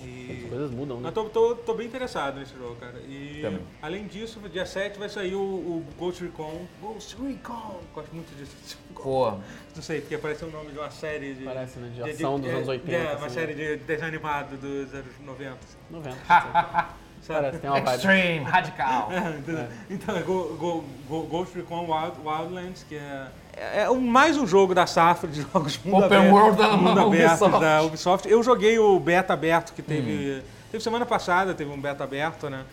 [0.00, 0.46] As E...
[0.48, 1.08] coisas mudam, né?
[1.08, 2.98] Eu tô, tô, tô bem interessado nesse jogo, cara.
[3.08, 3.60] E Também.
[3.80, 6.66] além disso, dia 7 vai sair o, o Ghost Recon.
[6.80, 7.80] Ghost Recon!
[7.94, 8.78] Gosto muito disso.
[8.94, 9.30] Pô,
[9.74, 11.44] Não sei, porque parece o nome de uma série de.
[11.44, 11.90] Parece, né?
[11.94, 12.96] De ação dos é, anos 80.
[12.96, 15.58] É, uma assim, série de desenho animado dos anos 90.
[15.90, 16.16] 90.
[17.24, 17.40] Sabe?
[17.40, 17.96] Parece, tem uma vibe.
[17.96, 19.08] extreme, radical.
[19.12, 19.66] É, entendeu?
[19.88, 24.46] Então é Go- Go- Go- Ghost Recon Wild, Wildlands, que é, é um- mais um
[24.46, 27.60] jogo da Safra de jogos mundo Open aberto, world da mundo aberto Ubisoft.
[27.60, 28.28] da Ubisoft.
[28.28, 30.40] Eu joguei o beta aberto que teve.
[30.40, 30.42] Hum.
[30.70, 32.64] Teve semana passada, teve um beta aberto, né?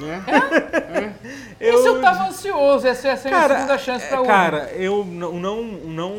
[0.00, 1.14] Né?
[1.60, 4.70] Esse eu tava ansioso, essa ia ser a minha segunda chance pra é, o Cara,
[4.72, 6.12] eu não, não, não,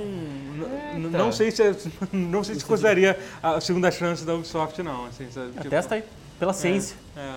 [0.93, 1.17] Eita.
[1.17, 1.75] não sei se é-
[2.13, 5.51] não sei se consideraria a segunda chance da Ubisoft não, assim, sabe?
[5.51, 6.03] Tipo, Testa aí.
[6.39, 6.95] Pela ciência.
[7.17, 7.33] É,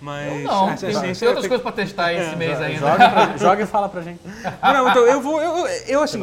[0.00, 2.78] mas Não, a- a tem, tem outras tem- coisas pra testar esse mês ainda.
[2.80, 4.20] Joga, pra- joga e fala pra gente.
[4.62, 5.40] Não, então eu vou.
[5.42, 6.20] Eu, eu, assim,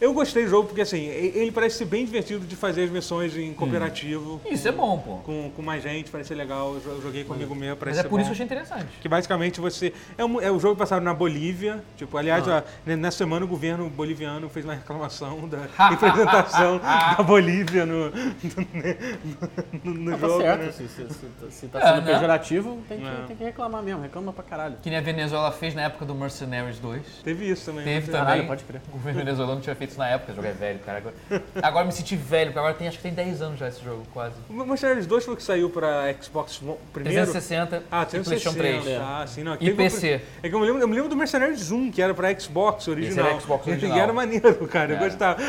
[0.00, 3.36] eu gostei do jogo porque assim, ele parece ser bem divertido de fazer as missões
[3.36, 4.40] em cooperativo.
[4.50, 5.16] Isso é bom, pô.
[5.18, 6.74] Com, com mais gente, parece ser legal.
[6.74, 8.22] Eu jo- eu joguei comigo mesmo, Mas parece é ser por bom.
[8.22, 8.86] isso que eu achei interessante.
[9.00, 9.92] Que basicamente você.
[10.16, 11.82] É, um, é o jogo passado na Bolívia.
[11.96, 12.64] Tipo, aliás, Ah.
[12.86, 15.58] nessa semana o governo boliviano fez uma reclamação da
[15.90, 16.78] representação
[17.16, 20.40] da Bolívia no, no, no Não, tá jogo.
[20.42, 20.62] certo.
[20.62, 20.72] né?
[20.72, 22.12] Se, se, se, se tá É, sendo né?
[22.14, 23.26] pejorativo, tem que, É.
[23.26, 24.02] tem que reclamar mesmo.
[24.02, 24.76] Reclama pra caralho.
[24.82, 27.02] Que nem a Venezuela fez na época do Mercenaries 2.
[27.24, 27.84] Teve isso também.
[27.84, 28.12] Teve né?
[28.12, 28.24] também.
[28.26, 28.80] Caralho, pode crer.
[28.88, 30.98] O governo venezuelano tinha feito isso na época, o jogo é velho, cara.
[30.98, 31.14] Agora,
[31.62, 34.02] agora me senti velho, porque agora tem, acho que tem 10 anos já esse jogo,
[34.12, 34.34] quase.
[34.48, 36.58] O Mercenaries 2 foi o que saiu pra Xbox
[36.92, 37.26] primeiro.
[37.26, 38.82] 360 Ah, e PlayStation 360.
[38.84, 39.00] 3.
[39.00, 39.56] Ah, sim, não.
[39.60, 40.20] E PC.
[40.42, 42.86] É que eu me lembro, eu me lembro do Mercenaries 1, que era pra Xbox
[42.88, 43.26] original.
[43.26, 43.98] era Xbox E original.
[43.98, 44.92] era maneiro, cara.
[44.92, 45.04] Eu Era.
[45.08, 45.40] gostava.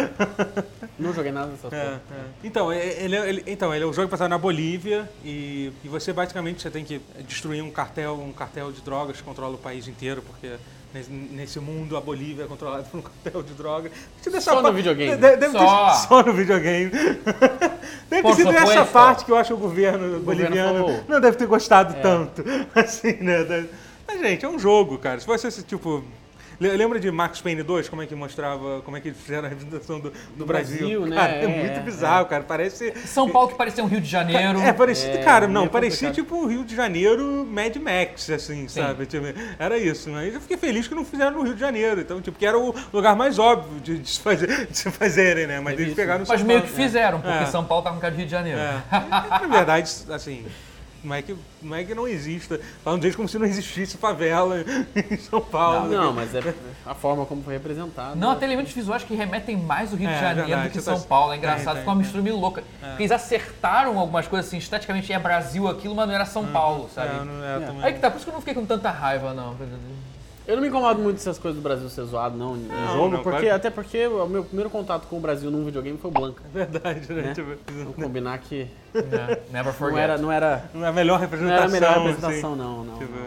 [0.99, 1.99] Não joguei nada dessa É, é.
[2.43, 5.87] Então, é- ele, é- ele- então, ele é um jogo passado na Bolívia e, e
[5.87, 9.57] você basicamente você tem que destruir um cartel, um cartel de drogas que controla o
[9.57, 10.51] país inteiro, porque
[11.31, 13.91] nesse, mundo a Bolívia é controlada por um cartel de drogas.
[14.39, 15.11] Só no videogame.
[15.15, 15.93] de- Deve ter Só.
[15.93, 16.91] só no videogame.
[18.09, 21.03] deve ter sido essa parte que eu acho que o governo boliviano falou.
[21.07, 21.99] não deve ter gostado É.
[22.01, 22.43] tanto.
[22.75, 23.65] Assim, né?
[24.07, 25.19] Mas, gente, é um jogo, cara.
[25.19, 26.03] Se fosse esse tipo.
[26.61, 27.89] Le- Lembra de Max Payne 2?
[27.89, 30.77] Como é que mostrava, como é que eles fizeram a representação do, do Brasil?
[30.79, 31.15] Brasil, né?
[31.15, 32.43] Cara, é, É, muito é, bizarro, cara.
[32.43, 32.93] Parece.
[33.05, 34.59] São Paulo que parecia um Rio de Janeiro.
[34.59, 36.25] É, parecia, É, cara, não, meio parecia complicado.
[36.25, 39.05] tipo o Rio de Janeiro Mad Max, assim, sabe?
[39.05, 39.25] Tipo,
[39.59, 42.37] era isso, mas eu fiquei feliz que não fizeram no Rio de Janeiro, então, tipo,
[42.37, 45.59] que era o lugar mais óbvio de, de se, fazer, de se fazerem, né?
[45.59, 46.73] Mas eles pegaram no Mas São meio Paulo.
[46.75, 47.45] que fizeram, porque É.
[47.47, 48.59] São Paulo tá com cara de Rio de Janeiro.
[48.59, 48.81] É.
[48.91, 50.45] Na verdade, assim,
[51.03, 52.59] não é que não, é que não exista.
[52.83, 54.57] Falam de jeito como se não existisse favela
[55.09, 55.89] em São Paulo.
[55.89, 56.53] Não, mas é
[56.85, 58.15] a forma como foi representado.
[58.15, 60.81] Não, até elementos visuais que remetem mais ao Rio É, de Janeiro verdade, do que
[60.81, 61.33] São tá- Paulo.
[61.33, 62.03] É tem, engraçado, tem, ficou uma tem.
[62.03, 62.63] mistura meio louca.
[62.79, 66.89] Porque eles acertaram algumas coisas assim, esteticamente é Brasil aquilo, mas não era São Paulo,
[66.93, 67.15] sabe?
[67.15, 67.59] É, não é, É.
[67.65, 67.83] também.
[67.83, 69.55] Aí que tá, por isso que eu não fiquei com tanta raiva, não.
[70.47, 73.09] Eu não me incomodo muito dessas coisas do Brasil ser zoado, não, em Não, jogo,
[73.09, 73.55] não, porque, claro.
[73.55, 76.41] até porque o meu primeiro contato com o Brasil num videogame foi o Blanca.
[76.53, 77.21] É verdade, né?
[77.21, 77.33] Né?
[77.33, 79.93] Tipo, Vamos combinar que É, Never forget.
[79.93, 81.57] não era, não era, não é a melhor não representação.
[81.57, 82.07] era a melhor assim.
[82.07, 83.25] representação, não, não, Tipo, não.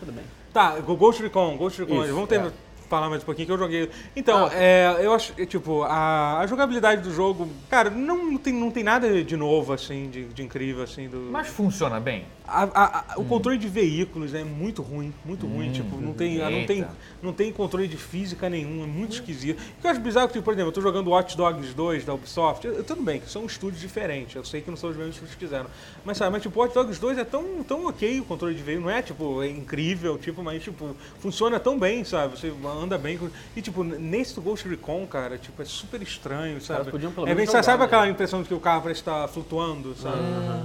[0.00, 0.24] Tudo bem.
[0.52, 2.50] Tá, Ghost Recon, Ghost Recon, Isso, vamos ter, é.
[2.88, 3.90] falar mais um pouquinho que eu joguei.
[4.16, 4.50] Então, Ah.
[4.54, 8.70] é, eu acho, é, tipo, a, a jogabilidade do jogo, cara, não, não tem, não
[8.70, 11.28] tem nada de novo, assim, de, de incrível, assim, do...
[11.30, 12.24] Mas funciona bem.
[12.48, 16.38] A- a- a- o controle de veículos é muito ruim, muito ruim, tipo, não tem,
[16.38, 16.86] não, tem,
[17.22, 19.58] não tem controle de física nenhum, é muito esquisito.
[19.58, 21.74] O que eu acho bizarro é que, tipo, por exemplo, eu tô jogando Watch Dogs
[21.74, 24.90] 2 da Ubisoft, eu- tudo bem, que são estúdios diferentes, eu sei que não são
[24.90, 25.66] os mesmos estúdios que fizeram,
[26.04, 28.86] mas sabe, mas tipo, Watch Dogs 2 é tão, tão ok o controle de veículo,
[28.88, 33.18] não é, tipo, é incrível, tipo, mas, tipo, funciona tão bem, sabe, você anda bem,
[33.18, 36.90] com- e, tipo, nesse do Ghost Recon, cara, tipo, é super estranho, sabe.
[36.92, 37.84] podiam é bem, jogar, sabe né?
[37.86, 40.16] aquela impressão de que o carro parece estar flutuando, sabe,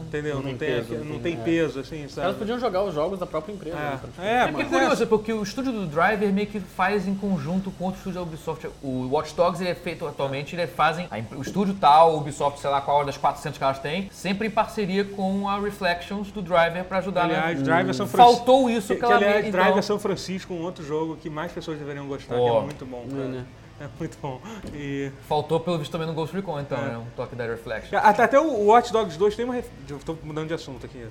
[0.08, 0.36] entendeu?
[0.36, 1.44] Não Não, tem peso, não tem tem-
[1.78, 2.22] assim, sabe.
[2.22, 3.76] caras podiam jogar os jogos da própria empresa.
[3.76, 4.34] né, praticamente.
[4.34, 7.16] É, É, é, porque é curioso, porque o estúdio do Driver meio que faz em
[7.16, 8.68] conjunto com outro estúdio da Ubisoft.
[8.82, 12.70] O Watch Dogs ele é feito atualmente, eles fazem o estúdio tal, o Ubisoft, sei
[12.70, 16.84] lá qual das 400 que elas têm, sempre em parceria com a Reflections do Driver
[16.86, 17.64] pra ajudar Aliás, né?
[17.64, 18.36] Drive é São Francisco.
[18.38, 20.84] Faltou isso Que, que, que, ela aliás, me- Drive então- é São Francisco, um outro
[20.84, 22.60] jogo que mais pessoas deveriam gostar, que Ó.
[22.60, 23.28] é muito bom, É, cara.
[23.28, 23.46] né?
[23.82, 24.40] É muito bom.
[24.76, 25.12] E...
[25.28, 26.82] Faltou pelo visto também no Ghost Recon, então, É.
[26.90, 26.98] né?
[26.98, 27.98] Um toque da Reflection.
[27.98, 29.56] Até, até o Watch Dogs 2 tem uma.
[30.06, 31.04] Tô mudando de assunto aqui.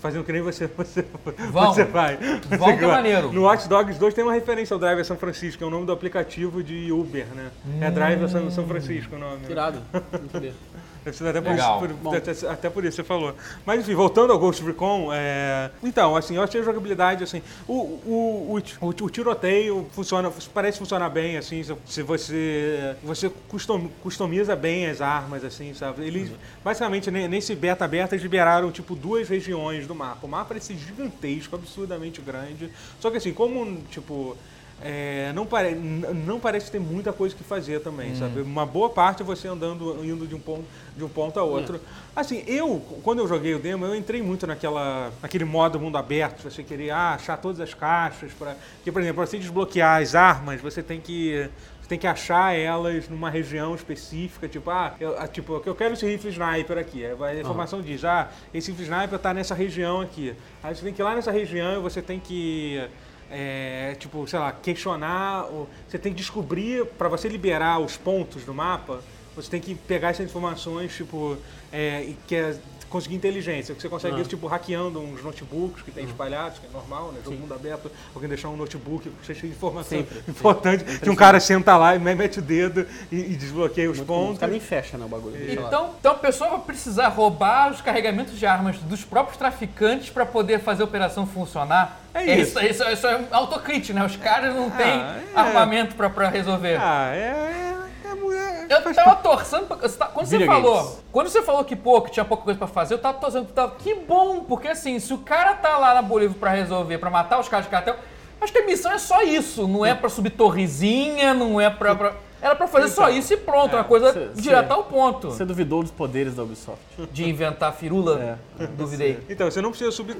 [0.00, 1.04] Fazendo que nem você, você,
[1.50, 1.74] Vamos.
[1.74, 2.16] você vai.
[2.56, 3.32] Vamos, que é maneiro.
[3.32, 5.86] No Watch Dogs 2 tem uma referência ao Driver São Francisco, que é o nome
[5.86, 7.50] do aplicativo de Uber, né?
[7.80, 9.40] É Driver São, Francisco o nome.
[9.50, 9.82] Irado.
[9.92, 10.54] Não sabia.
[10.54, 11.84] Deve ser até por, Legal.
[11.86, 13.34] isso, por- até, até por isso você falou.
[13.64, 15.70] Mas enfim, voltando ao Ghost Recon, é...
[15.82, 20.30] então, assim, eu achei a jogabilidade, assim, o, o, o, o, ti- o tiroteio funciona,
[20.52, 26.06] parece funcionar bem, assim, se- você, você custom, customiza bem as armas, assim, sabe?
[26.06, 26.30] Eles,
[26.64, 30.26] basicamente, ne- nesse beta aberto, eles liberaram, tipo, duas regiões do mapa.
[30.26, 34.36] O mapa parece gigantesco, absurdamente grande, só que assim, como, tipo...
[34.80, 38.40] é, não, pare, não parece ter muita coisa que fazer também, sabe?
[38.40, 40.64] Uma boa parte é você andando, indo de um ponto,
[40.96, 41.80] de um ponto a outro.
[42.14, 46.42] Assim, eu, quando eu joguei o demo, eu entrei muito naquela, naquele modo mundo aberto,
[46.42, 50.14] você queria ah, achar todas as caixas, para que, por exemplo, para você desbloquear as
[50.14, 51.50] armas, você tem que
[51.88, 56.06] tem que achar elas numa região específica, tipo, ah, eu, ah, tipo, eu quero esse
[56.06, 57.02] rifle sniper aqui.
[57.04, 60.34] A informação diz, ah, esse rifle sniper está nessa região aqui.
[60.62, 62.86] Aí você tem que ir lá nessa região e você tem que
[63.30, 65.46] é, tipo, sei lá, questionar,
[65.88, 69.00] você tem que descobrir, para você liberar os pontos do mapa,
[69.34, 71.36] você tem que pegar essas informações, tipo,
[71.72, 74.20] é, que é conseguir inteligência, que você consegue Ah.
[74.20, 77.20] isso, tipo, hackeando uns notebooks que tem espalhados, que é normal, né?
[77.24, 81.38] Jogo mundo aberto, alguém deixar um notebook cheio de informação Sempre, importante, que um cara
[81.40, 84.38] senta lá e mete o dedo e, e desbloqueia os Os pontos.
[84.38, 85.36] caras nem fecham, né, o bagulho.
[85.36, 85.68] Deixa lá.
[85.68, 90.24] Então, então a pessoa vai precisar roubar os carregamentos de armas dos próprios traficantes para
[90.26, 92.00] poder fazer a operação funcionar.
[92.14, 92.58] É isso.
[92.58, 94.04] Isso, isso, isso é autocrítico, né?
[94.04, 95.22] Os caras não têm é.
[95.34, 96.78] armamento para resolver.
[96.80, 97.77] Ah, é...
[98.18, 99.66] é, é, mulher- Eu tava torcendo.
[99.66, 100.98] pra- você tá- Quando você falou.
[101.12, 103.46] Quando você falou que, pô, que tinha pouca coisa pra fazer, eu tava torcendo.
[103.52, 107.10] Tava, que bom, porque assim, se o cara tá lá na Bolívia pra resolver, pra
[107.10, 107.96] matar os caras de cartel,
[108.40, 109.66] acho que a missão é só isso.
[109.68, 111.94] Não é pra subir torrezinha, não é pra.
[111.94, 113.74] pra- era pra fazer só isso e pronto.
[113.74, 115.28] uma coisa cê- direto cê- ao ponto.
[115.32, 116.78] Você duvidou dos poderes da Ubisoft.
[117.10, 118.38] De inventar firula,
[118.76, 119.18] duvidei.
[119.28, 120.16] Então, você não precisa subir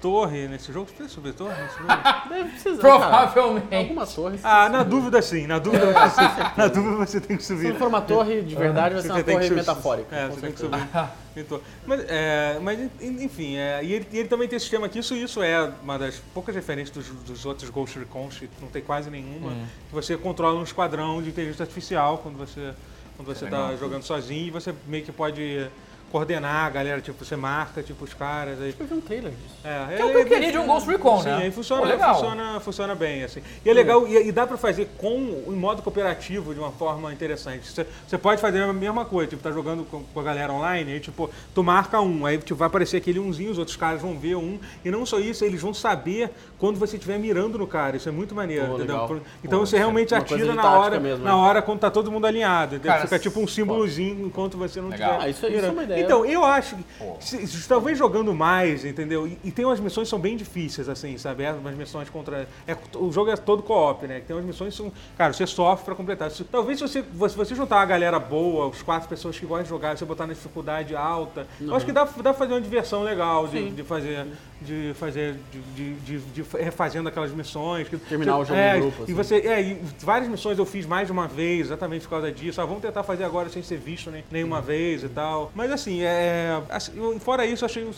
[0.00, 0.86] torre nesse jogo?
[0.88, 1.88] Você precisa subir torre nesse jogo?
[2.28, 3.26] Deve precisar, cara.
[3.28, 3.74] Provavelmente.
[3.74, 4.40] Alguma torre.
[4.42, 6.20] Ah, na dúvida sim, na dúvida você,
[6.56, 7.68] na dúvida você tem que Se subir.
[7.72, 10.16] não for uma torre de verdade, vai ser uma Você tem que torre subir- metafórica.
[10.16, 10.80] É, você tem que subir.
[11.36, 14.86] Então, Mas, é, mas en- enfim, é, e, ele, e ele também tem esse sistema
[14.86, 18.66] aqui, isso, isso é uma das poucas referências dos, dos outros Ghost Recons, que não
[18.66, 19.52] tem quase nenhuma,
[19.88, 22.72] que você controla um esquadrão de inteligência artificial quando você
[23.16, 25.68] quando você está jogando sozinho e você meio que pode
[26.10, 28.74] coordenar a galera, tipo, você marca, tipo, os caras aí.
[28.78, 29.54] Eu vi um trailer disso.
[29.64, 31.36] É, Que é o que eu queria de um Ghost Recon, Sim, né?
[31.44, 32.14] aí funciona, Pô, legal.
[32.14, 33.42] funciona, funciona bem, assim.
[33.64, 37.12] E é legal, e, e dá pra fazer com em modo cooperativo de uma forma
[37.12, 37.68] interessante.
[37.70, 40.92] Você, você pode fazer a mesma coisa, tipo, tá jogando com, com a galera online,
[40.92, 44.18] aí tipo, tu marca um, aí tipo, vai aparecer aquele umzinho, os outros caras vão
[44.18, 47.96] ver um, e não só isso, eles vão saber quando você estiver mirando no cara.
[47.96, 49.20] Isso é muito maneiro, Pô, entendeu?
[49.44, 52.26] Então Pô, você é realmente atira na hora, mesmo, na hora quando tá todo mundo
[52.26, 52.76] alinhado.
[52.76, 52.90] entendeu?
[52.92, 55.12] Cara, Fica tipo um símbolozinho enquanto você não Legal.
[55.12, 55.99] tiver Ah, isso- isso é uma ideia.
[56.04, 56.84] Então, eu acho que
[57.20, 59.26] se- se- talvez jogando mais, entendeu?
[59.26, 61.42] E, e tem umas missões que são bem difíceis, assim, sabe?
[61.44, 62.48] É umas missões contra.
[62.66, 64.20] é- o jogo é todo co-op, né?
[64.26, 64.92] Tem umas missões que são.
[65.16, 66.30] Cara, você sofre pra completar.
[66.30, 69.64] Se- talvez se você, se você juntar uma galera boa, os quatro pessoas que gostam
[69.64, 72.60] de jogar, você botar na dificuldade alta, eu acho que dá, dá pra fazer uma
[72.60, 74.26] diversão legal de, de fazer.
[74.60, 75.36] De fazer.
[75.74, 77.88] De, de, de, refazendo aquelas missões.
[77.88, 79.14] que- Terminar o jogo é, em grupo, E assim.
[79.14, 79.36] você.
[79.36, 82.60] É, e várias missões eu fiz mais de uma vez, exatamente por causa disso.
[82.60, 85.50] Ah, vamos tentar fazer agora sem ser visto nem, nenhuma vez e tal.
[85.54, 87.88] Mas assim, é, assim, eu- fora isso, achei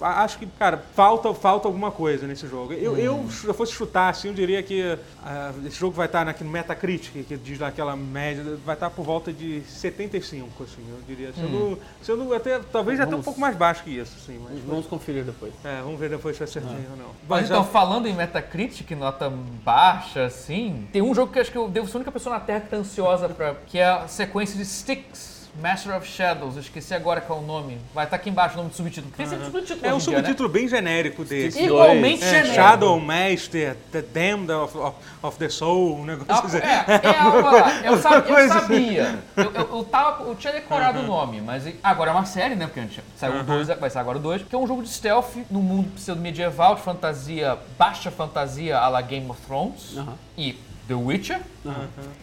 [0.00, 2.72] acho que, cara, falta, falta alguma coisa nesse jogo.
[2.72, 6.26] Eu, eu, se eu fosse chutar, assim, eu diria que ah, esse jogo vai estar
[6.28, 10.98] aqui no Metacritic, que diz naquela média, vai estar por volta de 75, assim, eu
[11.06, 11.32] diria.
[11.32, 14.58] Sendo, sendo até, talvez até um Vamos- pouco mais baixo que isso, assim, mas...
[14.64, 15.52] Vamos conferir depois.
[15.64, 17.06] É, vamos ver depois se eu acertei ou não.
[17.28, 19.30] Mas Mas então, já- falando em Metacritic, nota
[19.64, 22.40] baixa, assim, tem um jogo que acho que eu devo ser a única pessoa na
[22.40, 23.54] Terra que tá ansiosa pra.
[23.66, 25.35] que é a sequência de Styx.
[25.60, 27.78] Master of Shadows, eu esqueci agora qual é o nome.
[27.94, 29.12] Vai estar aqui embaixo o nome do subtítulo.
[29.16, 30.00] Tem sempre subtítulo é um né?
[30.00, 31.62] subtítulo bem genérico desse.
[31.62, 32.54] Igualmente É, genérico.
[32.54, 36.58] Shadow Master, The Damned of, of, of the Soul, um negócio assim.
[36.58, 37.80] É, é algo lá.
[37.80, 38.48] Eu, eu assim.
[38.48, 39.18] sabia.
[39.36, 42.66] Eu, eu, eu, tava, eu tinha decorado o nome, mas agora é uma série, né?
[42.66, 44.42] Porque a gente saiu o dois, vai sair agora o 2.
[44.42, 49.00] Que é um jogo de stealth no mundo pseudo-medieval, de fantasia, baixa fantasia à la
[49.00, 49.96] Game of Thrones.
[50.36, 51.40] E The Witcher.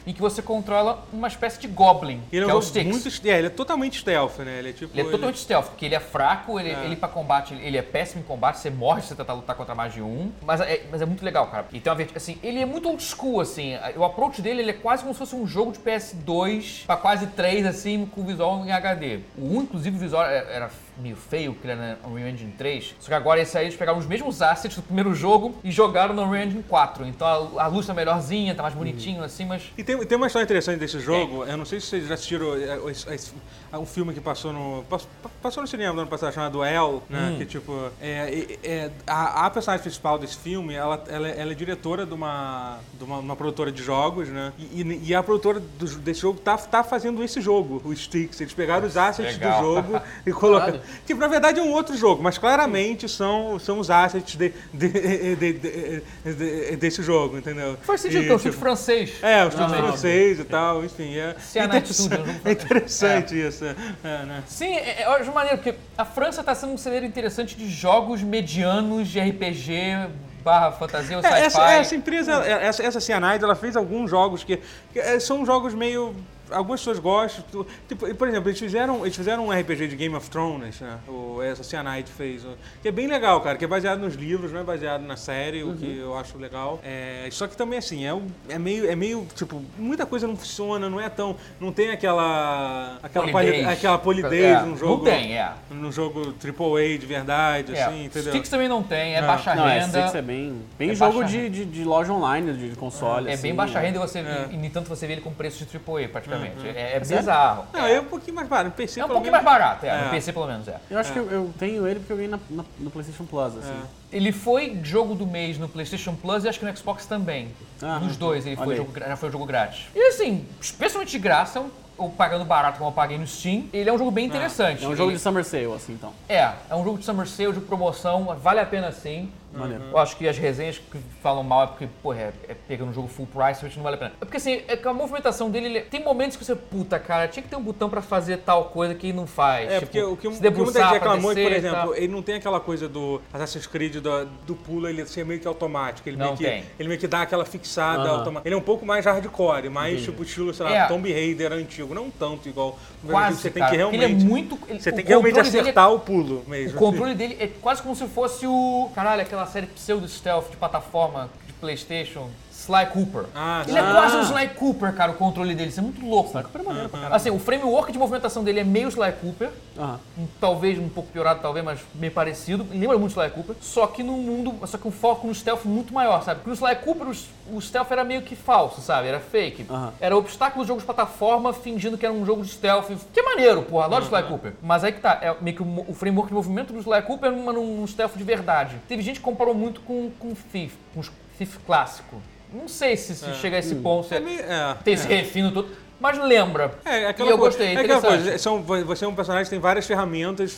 [0.06, 2.90] Em que você controla uma espécie de Goblin, Ele que é é um o Styx.
[2.90, 3.28] muito.
[3.28, 4.60] É, ele é totalmente stealth, né?
[4.60, 4.94] Ele é tipo.
[4.98, 8.22] Ele é totalmente stealth, porque ele é fraco, ele, ele pra combate, ele é péssimo
[8.22, 10.32] em combate, você morre se você tentar lutar contra mais de um.
[10.42, 11.66] Mas é, mas é muito legal, cara.
[11.72, 13.74] E tem uma vez, assim, ele é muito old school, assim.
[13.96, 17.28] O approach dele ele é quase como se fosse um jogo de PS2 pra quase
[17.28, 19.20] 3, assim, com visual em HD.
[19.38, 22.96] O 1, inclusive, o visual era, meio feio, ele era na Unreal Engine 3.
[23.00, 26.14] Só que agora esse aí eles pegaram os mesmos assets do primeiro jogo e jogaram
[26.14, 27.08] na Unreal Engine 4.
[27.08, 27.28] Então
[27.58, 29.64] a, a luz tá melhorzinha, tá mais bonitinho, assim, mas.
[29.78, 32.54] E tem, tem uma história interessante desse jogo, eu não sei se vocês já assistiram
[32.56, 33.32] é, esse- esse-
[33.74, 34.84] um filme que passou no.
[34.90, 35.08] pass-
[35.42, 37.36] Passou no cinema no ano passado chamado El, né?
[37.38, 37.90] Que tipo.
[38.00, 42.06] É, é- é- a, a personagem principal desse filme, ela, ela, é- ela é diretora
[42.06, 44.54] de uma, de uma, uma produtora de jogos, né?
[44.58, 48.40] E, e- e a produtora do- desse jogo tá, tá fazendo esse jogo, o Sticks.
[48.42, 49.60] Eles pegaram os assets legal.
[49.62, 50.80] do jogo e colocaram.
[51.06, 55.36] Que na verdade é um outro jogo, mas claramente são, são os assets de, de-
[55.36, 56.02] de- de-
[56.34, 57.78] de- desse jogo, entendeu?
[57.82, 59.14] Faz sentido, E, porque é um tipo, francês.
[59.24, 59.82] É, o Realmente.
[59.82, 61.16] francês e tal, enfim.
[61.16, 63.66] É, Cyanide interessante, é interessante isso.
[63.66, 64.44] É, né?
[64.46, 67.70] Sim, é, é, eu acho maneiro, porque a França está sendo um celeiro interessante de
[67.70, 70.10] jogos medianos de RPG
[70.44, 71.46] barra fantasia ou É, sci-fi.
[71.46, 74.60] essa, essa empresa, é, essa, essa Cyanide, ela fez alguns jogos que,
[74.92, 76.14] que, é, são jogos meio.
[76.54, 77.44] Algumas pessoas gostam.
[77.52, 80.98] tu- Tipo, por exemplo, eles fizeram, eles fizeram um RPG de Game of Thrones, né?
[81.08, 82.46] O, essa Cyanide fez.
[82.82, 85.64] Que é bem legal, cara, que é baseado nos livros, não é baseado na série,
[85.64, 86.80] o que eu acho legal.
[86.84, 88.16] É, só que também, assim, é,
[88.50, 89.28] é, meio, é meio.
[89.36, 91.36] Tipo, muita coisa não funciona, não é tão.
[91.60, 92.98] Não tem aquela.
[93.04, 93.52] Aquela Polidez.
[93.56, 95.04] polidez, aquela polidez É, num jogo.
[95.06, 95.52] Não tem, é.
[95.72, 97.84] Num jogo AAA de verdade, é.
[97.84, 98.32] assim, entendeu?
[98.32, 99.28] Sticks também não tem, é Não.
[99.28, 99.88] baixa Não, é, renda.
[99.90, 103.30] Sticks é bem, bem É jogo de, de, de loja online, de console.
[103.30, 103.86] É assim, bem baixa né?
[103.88, 104.48] renda e você, É.
[104.52, 106.43] e, no entanto, você vê ele com preço de AAA, praticamente.
[106.46, 107.18] É, é sério?
[107.24, 107.66] bizarro.
[107.74, 108.70] Não, é um pouquinho mais barato.
[108.70, 109.90] No PC, É um pouquinho mais barato, é.
[109.90, 110.04] É.
[110.06, 110.78] No PC, pelo menos, é.
[110.90, 113.58] Eu acho que eu, eu tenho ele porque eu ganhei na, na- no PlayStation Plus,
[113.58, 113.74] assim.
[114.12, 117.50] Ele foi jogo do mês no PlayStation Plus e acho que no Xbox também.
[117.82, 119.86] Ah, Nos dois ele foi jogo, já foi jogo grátis.
[119.96, 121.64] E assim, especialmente de graça,
[121.98, 124.84] ou pagando barato como eu paguei no Steam, ele é um jogo bem interessante.
[124.84, 126.12] É um jogo Ele- de Summer Sale, assim, então.
[126.30, 129.32] É, é um jogo de Summer Sale, de promoção, vale a pena sim.
[129.54, 129.84] Maneiro.
[129.92, 132.94] Eu acho que as resenhas que falam mal é porque, porra, é, é pegando um
[132.94, 134.12] jogo full price, realmente não vale a pena.
[134.20, 137.28] É porque assim, é que a movimentação dele, ele- tem momentos que você, puta, cara,
[137.28, 139.70] tinha que ter um botão pra fazer tal coisa que ele não faz.
[139.72, 141.42] É, tipo, porque o que, o se que muita debruçar gente pra reclamou é que,
[141.44, 145.24] por exemplo, ele não tem aquela coisa do Assassin's Creed do, do pulo, ele ser
[145.26, 146.08] meio que automático.
[146.10, 146.64] Ele Não meio que, tem.
[146.80, 148.18] Ele meio que dá aquela fixada Aham.
[148.20, 148.48] automática.
[148.48, 150.88] Ele é um pouco mais hardcore, mais tipo estilo, sei lá, É.
[150.88, 151.94] Tomb Raider antigo.
[151.94, 152.78] Não tanto igual.
[153.06, 154.16] Quase, você tem cara, que porque realmente.
[154.24, 154.58] ele é muito...
[154.68, 156.78] ele- Você o tem que realmente dele é- acertar o pulo mesmo.
[156.78, 158.90] O controle dele é quase como se fosse o.
[158.96, 162.30] Caralho, aquela série pseudo-stealth de plataforma de PlayStation.
[162.64, 163.26] Sly Cooper.
[163.36, 165.70] Ah, ele é quase um Sly Cooper, cara, o controle dele.
[165.70, 166.30] Isso é muito louco.
[166.30, 167.16] Sly Cooper é maneiro pra caralho.
[167.16, 169.50] Assim, o framework de movimentação dele é meio Sly Cooper.
[169.78, 170.00] Aham.
[170.18, 172.66] um- Talvez um pouco piorado, talvez, mas meio parecido.
[172.72, 173.56] Lembra muito Sly Cooper.
[173.62, 174.54] Só que num mundo.
[174.68, 176.40] Só que um foco no stealth muito maior, sabe?
[176.42, 179.08] Porque no Sly Cooper os- o stealth era meio que falso, sabe?
[179.08, 179.66] Era fake.
[180.00, 182.90] Era obstáculo de jogo de plataforma fingindo que era um jogo de stealth.
[183.14, 183.86] Que é maneiro, porra.
[183.86, 184.54] Adoro Sly Cooper.
[184.62, 185.18] Mas aí que tá.
[185.22, 188.24] É meio que o, o framework de movimento do Sly Cooper numa, num stealth de
[188.24, 188.78] verdade.
[188.88, 192.22] Teve gente que comparou muito com, com Thief, com os Thief clássico.
[192.54, 195.52] Não sei se, se chega a esse ponto, se É é, é, tem esse refino
[195.52, 195.70] todo.
[196.04, 196.74] Mas lembra.
[196.84, 198.38] É, é e aquela eu coisa, gostei, é aquela coisa.
[198.38, 200.58] São, você é um personagem que tem várias ferramentas,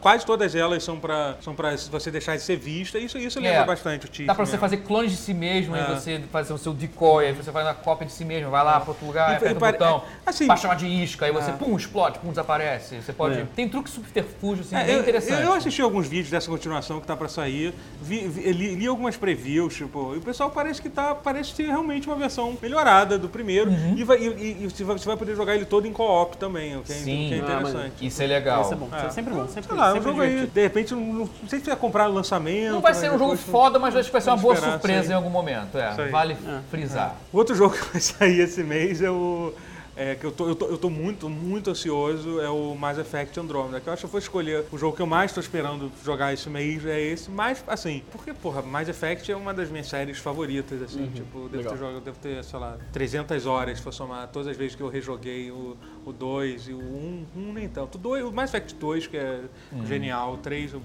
[0.00, 2.96] quase todas elas são pra, são pra você deixar de ser vista.
[2.96, 3.64] Isso, isso lembra É.
[3.64, 4.26] bastante o Tiff.
[4.28, 5.80] Dá pra você fazer clones de si mesmo, É.
[5.80, 8.62] aí você fazer o seu decoy, aí você faz uma cópia de si mesmo, vai
[8.62, 11.32] lá pra outro lugar, E- aperta e o botão, assim- pra chamar de isca, aí
[11.32, 13.02] você, pum, explode, pum, desaparece.
[13.02, 13.40] Você pode...
[13.40, 13.46] É.
[13.56, 15.42] Tem truque subterfúgio, assim, É, bem eu, interessante.
[15.42, 19.16] eu assisti alguns vídeos dessa continuação que tá pra sair, vi, vi- li, li algumas
[19.16, 23.28] previews, tipo, e o pessoal parece que tá, parece ser realmente uma versão melhorada do
[23.28, 23.94] primeiro, Uhum.
[23.96, 26.36] e, vai, e, e- e você, vai, você vai poder jogar ele todo em co-op
[26.36, 27.26] também, o que é, Sim.
[27.26, 28.06] o que é Ah, interessante.
[28.06, 28.62] Isso é legal.
[28.62, 28.88] Isso é bom.
[28.92, 28.96] É.
[28.96, 29.46] Isso é sempre bom.
[29.48, 31.76] Sempre, Sei lá, é um sempre jogo aí, de repente, não, não sei se vai
[31.76, 32.72] comprar no lançamento.
[32.72, 35.12] Não vai ser mas um jogo foda, mas acho que vai ser uma boa surpresa
[35.12, 35.76] em algum momento.
[35.78, 36.58] É, vale É.
[36.70, 37.16] frisar.
[37.32, 39.52] O outro jogo que vai sair esse mês é o.
[39.98, 43.38] é, que eu tô, eu, tô, eu tô muito, muito ansioso, é o Mass Effect
[43.40, 43.80] Andromeda.
[43.80, 46.32] Que eu acho que eu vou escolher o jogo que eu mais tô esperando jogar
[46.32, 47.28] esse mês, é esse.
[47.28, 51.10] Mas, assim, porque, porra, Mass Effect é uma das minhas séries favoritas, assim.
[51.12, 51.72] Tipo, devo legal.
[51.72, 54.88] ter, jogado, devo ter, sei lá, 300 horas, for somar todas as vezes que eu
[54.88, 55.76] rejoguei o,
[56.06, 57.96] o 2 e o 1, um, nem tanto.
[57.96, 59.40] O, 2, o Mass Effect 2, que é
[59.84, 60.74] genial, o 3...
[60.74, 60.82] Eu,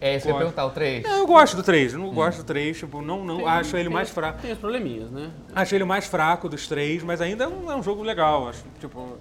[0.00, 0.54] É, isso que eu ia Gosto.
[0.54, 1.02] perguntar, o 3.
[1.04, 3.84] Não, eu gosto do 3, eu não gosto do 3, tipo, não, não acho ele
[3.84, 4.42] Tem- mais fraco.
[4.42, 5.30] Tem os probleminhas, né?
[5.54, 8.48] Acho ele mais fraco dos três, mas ainda é um, é um jogo legal.
[8.48, 9.16] Acho, tipo,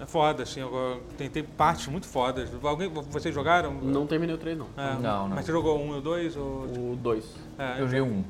[0.00, 0.60] é foda, assim.
[0.60, 2.48] eu- tem, tem partes muito fodas.
[2.62, 3.72] Alguém, vocês jogaram?
[3.74, 4.66] Não terminei o 3, não.
[4.76, 5.36] É, Não, não.
[5.36, 6.36] Mas você jogou um e o dois?
[6.36, 6.42] Ou...
[6.92, 7.24] O 2.
[7.58, 8.24] É, Eu joguei um.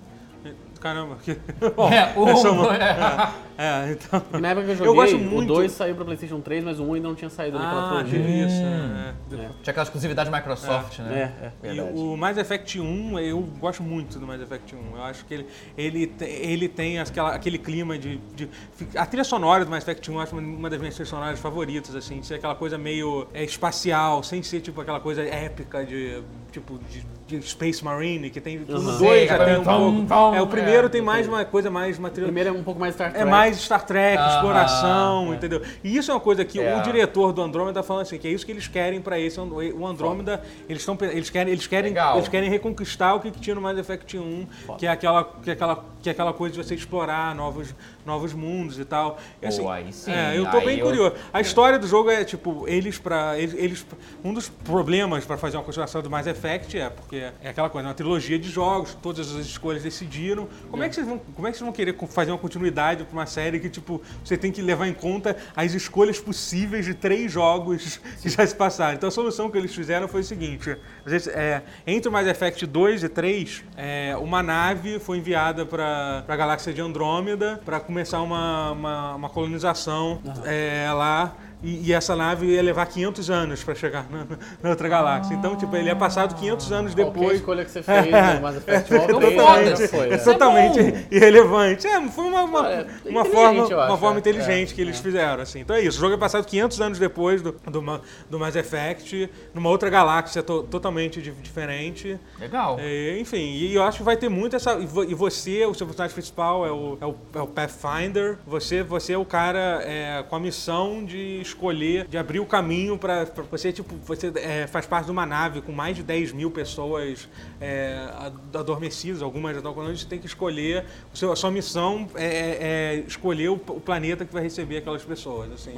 [0.81, 1.33] Caramba, que.
[1.61, 3.49] É, o é uma- é.
[3.61, 4.23] É, então.
[4.35, 6.63] E na época que eu Eu joguei, gosto o muito- 2 saiu pra Playstation 3,
[6.63, 8.47] mas o 1 ainda não tinha saído naquela Ah, trilogia.
[8.47, 8.89] isso, Hum.
[8.89, 9.15] né?
[9.33, 9.37] É.
[9.37, 11.33] Tinha aquela exclusividade Microsoft, É, né?
[11.43, 11.47] é.
[11.65, 11.99] E Verdade.
[11.99, 14.97] o Mass Effect 1, eu gosto muito do Mass Effect 1.
[14.97, 18.49] Eu acho que ele, ele, ele tem aquela, aquele clima de, de-
[18.97, 21.97] A trilha sonora do Mass Effect 1 eu acho uma- das minhas trilhas sonoras favoritas,
[21.97, 22.23] assim.
[22.23, 26.23] Ser aquela coisa meio é, espacial, sem ser tipo aquela coisa épica de.
[26.51, 27.05] Tipo, de,
[27.39, 28.57] de Space Marine, que tem.
[28.59, 28.65] Uhum.
[28.65, 30.09] 2 Sei, já tem um tom, pouco.
[30.09, 31.99] tom, É, o primeiro é, tem mais uma coisa mais.
[31.99, 33.23] Uma O primeiro é um pouco mais Star Trek.
[33.23, 35.37] é mais Star Trek, Aham, exploração, é.
[35.37, 35.63] entendeu?
[35.85, 36.79] E isso é uma coisa que É.
[36.79, 39.39] o diretor do Andrômeda tá falando assim, que é isso que eles querem pra esse
[39.39, 42.17] o Andrômeda, eles estão eles querem eles querem Legal.
[42.17, 44.47] eles querem reconquistar o que tinha no Mass Effect 1,
[44.79, 47.75] que é aquela que é aquela que é aquela coisa de você explorar novos
[48.07, 49.19] novos mundos e tal.
[49.43, 51.15] E, assim, Pô, aí sim, É, eu tô aí bem eu- curioso.
[51.31, 53.87] A história do jogo é tipo eles para eles, eles-
[54.25, 57.87] um dos problemas pra fazer uma continuação do Mass Effect é porque é aquela coisa,
[57.87, 60.49] é uma trilogia de jogos, todas as escolhas decidiram.
[60.71, 63.13] Como é que vocês vão, como é que vocês vão querer fazer uma continuidade pra
[63.13, 67.31] uma série que tipo você tem que levar em conta as escolhas possíveis de três
[67.31, 68.95] jogos que já se passaram?
[68.95, 72.67] Então a solução que eles fizeram foi o seguinte: vezes, é, entre o Mass Effect
[72.67, 78.21] 2 e 3, é, uma nave foi enviada para a galáxia de Andrômeda para começar
[78.23, 81.35] uma, uma, uma colonização é, lá.
[81.63, 84.25] E, e essa nave ia levar 500 anos para chegar na,
[84.63, 85.35] na outra galáxia.
[85.35, 87.39] Então, tipo, ele é passado 500 anos Qualquer depois.
[87.41, 89.83] escolha que você fez no Mass Effect É, Vol 3 foda-se.
[89.83, 90.07] já foi.
[90.07, 90.17] É né?
[90.17, 90.99] Isso é totalmente bom.
[91.11, 91.87] irrelevante.
[91.87, 94.21] É, foi uma, uma, É, uma forma, acho, uma forma é.
[94.21, 95.43] inteligente É, que eles fizeram.
[95.43, 95.61] Assim.
[95.61, 95.99] Então é isso.
[95.99, 98.01] O jogo é passado 500 anos depois do, do,
[98.31, 102.19] do Mass Effect, numa outra galáxia to- totalmente di- diferente.
[102.39, 102.77] Legal.
[102.79, 104.75] É, enfim, e eu acho que vai ter muito essa.
[104.79, 108.39] E vo- e você, o seu personagem principal é o, é o, é o Pathfinder.
[108.47, 112.97] Você, você é o cara é, com a missão de escolher, de abrir o caminho
[112.99, 116.51] para você, tipo, você é, faz parte de uma nave com mais de 10 mil
[116.51, 117.29] pessoas
[117.61, 120.85] é, a- adormecidas, algumas já estão com você tem que escolher.
[121.31, 125.53] A sua missão é, é- é escolher o, o planeta que vai receber aquelas pessoas.
[125.53, 125.75] Assim.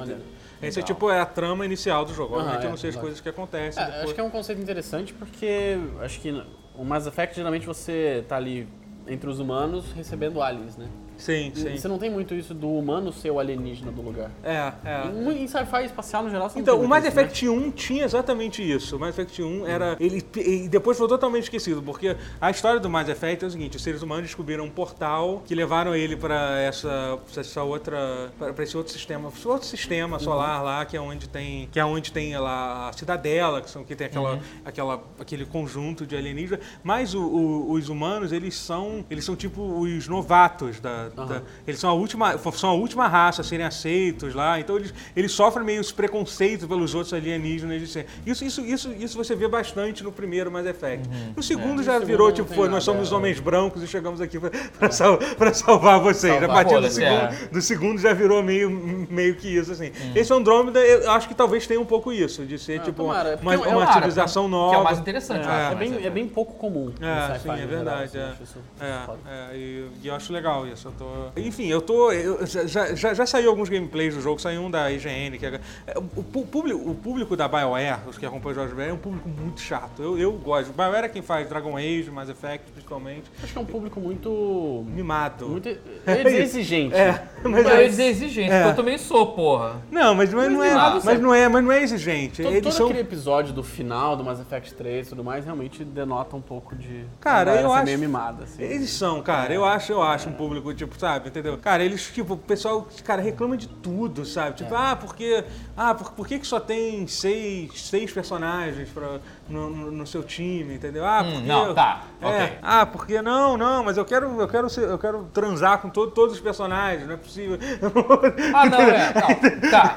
[0.62, 2.34] Esse é tipo é a trama inicial do jogo.
[2.36, 3.82] Obviamente eu é, não sei as coisas que acontecem.
[3.82, 4.04] É, depois.
[4.04, 6.42] acho que é um conceito interessante porque acho que
[6.74, 8.68] o Mass Effect geralmente você tá ali
[9.06, 10.86] entre os humanos recebendo aliens, né?
[11.20, 11.76] Sim, sim.
[11.76, 14.30] Você não tem muito isso do humano ser o alienígena do lugar.
[14.42, 15.06] É, é.
[15.06, 17.22] Em, em sci-fi espacial, no geral, você não Então, o Mass isso, né?
[17.22, 18.96] Effect 1 tinha exatamente isso.
[18.96, 19.96] O Mass Effect 1 era.
[20.00, 23.76] Ele, e depois foi totalmente esquecido, porque a história do Mass Effect é o seguinte:
[23.76, 28.30] os seres humanos descobriram um portal que levaram ele para essa, pra essa outra.
[28.38, 29.30] para esse outro sistema.
[29.44, 31.68] outro sistema solar lá, que é onde tem.
[31.70, 36.06] Que é onde tem lá a cidadela, que, são, que tem aquela, aquela, aquele conjunto
[36.06, 36.64] de alienígenas.
[36.82, 39.04] Mas o- o- os humanos, eles são.
[39.10, 41.09] Eles são tipo os novatos da.
[41.14, 42.36] Da- eles são a última.
[42.52, 44.58] São a última raça a serem aceitos lá.
[44.60, 47.82] Então eles, eles sofrem meio os preconceitos pelos outros alienígenas.
[48.26, 51.08] Isso, isso, isso, isso você vê bastante no primeiro Mass Effect.
[51.36, 53.14] No segundo já No virou, segundo tipo, foi, nós somos é.
[53.14, 55.18] homens brancos e chegamos aqui pra, pra, sal-
[55.54, 56.32] salvar vocês.
[56.38, 57.48] Salvar, a partir do segundo, é.
[57.52, 59.90] do segundo já virou meio, meio que isso, assim.
[60.14, 63.38] Esse Andrômeda, eu acho que talvez tenha um pouco isso, de ser, Ah, tipo, tomara,
[63.40, 64.74] uma, porque uma, é- Cara, civilização Que nova.
[64.76, 65.48] é o mais interessante.
[65.48, 68.18] É, É bem, é bem pouco comum É, sim, é no geral, verdade.
[68.18, 68.84] assim, é.
[68.86, 70.88] É, é, e, e eu acho legal isso.
[71.00, 71.06] Tô...
[71.40, 72.12] Enfim, eu tô.
[72.12, 75.58] eu- já, já, já saiu alguns gameplays do jogo, saiu um da IGN, que é,
[75.86, 78.98] é, o, público, o público da BioWare, os que acompanham jogos da BioWare, é um
[78.98, 80.02] público muito chato.
[80.02, 80.74] Eu, eu gosto.
[80.74, 83.30] BioWare é quem faz Dragon Age, Mass Effect, principalmente.
[83.42, 84.84] Acho que é um público muito.
[84.88, 85.48] Mimado.
[85.48, 86.94] muito eu ia dizer exigente.
[86.94, 88.58] É, mas Eu ia dizer exigente, É.
[88.58, 89.80] porque eu também sou, porra.
[89.90, 92.42] Não, mas, mas não é, mas não é, mas não é exigente.
[92.42, 95.46] Todo, Eles todo são aquele episódio do final do Mass Effect 3 e tudo mais
[95.46, 97.06] realmente denota um pouco de.
[97.20, 98.62] Cara, eu acho- meio mimada, assim.
[98.62, 99.54] Eles são, cara.
[99.54, 101.56] Eu acho, eu acho um público, tipo, sabe, entendeu?
[101.58, 104.56] Cara, eles, tipo, o pessoal, cara, reclama de tudo, sabe?
[104.56, 105.44] Tipo, ah, porque.
[105.76, 109.18] Ah, por, por que, que só tem seis, seis personagens pra,
[109.48, 111.04] no, no- no seu time, entendeu?
[111.06, 112.58] Ah, Hum, porque não, tá, é.
[112.62, 116.10] Ah, porque não, não, mas eu quero, eu quero, ser- eu quero transar com todo-
[116.12, 117.58] todos os personagens, não é possível.
[118.54, 119.12] Ah, não, é.
[119.14, 119.96] Não, tá.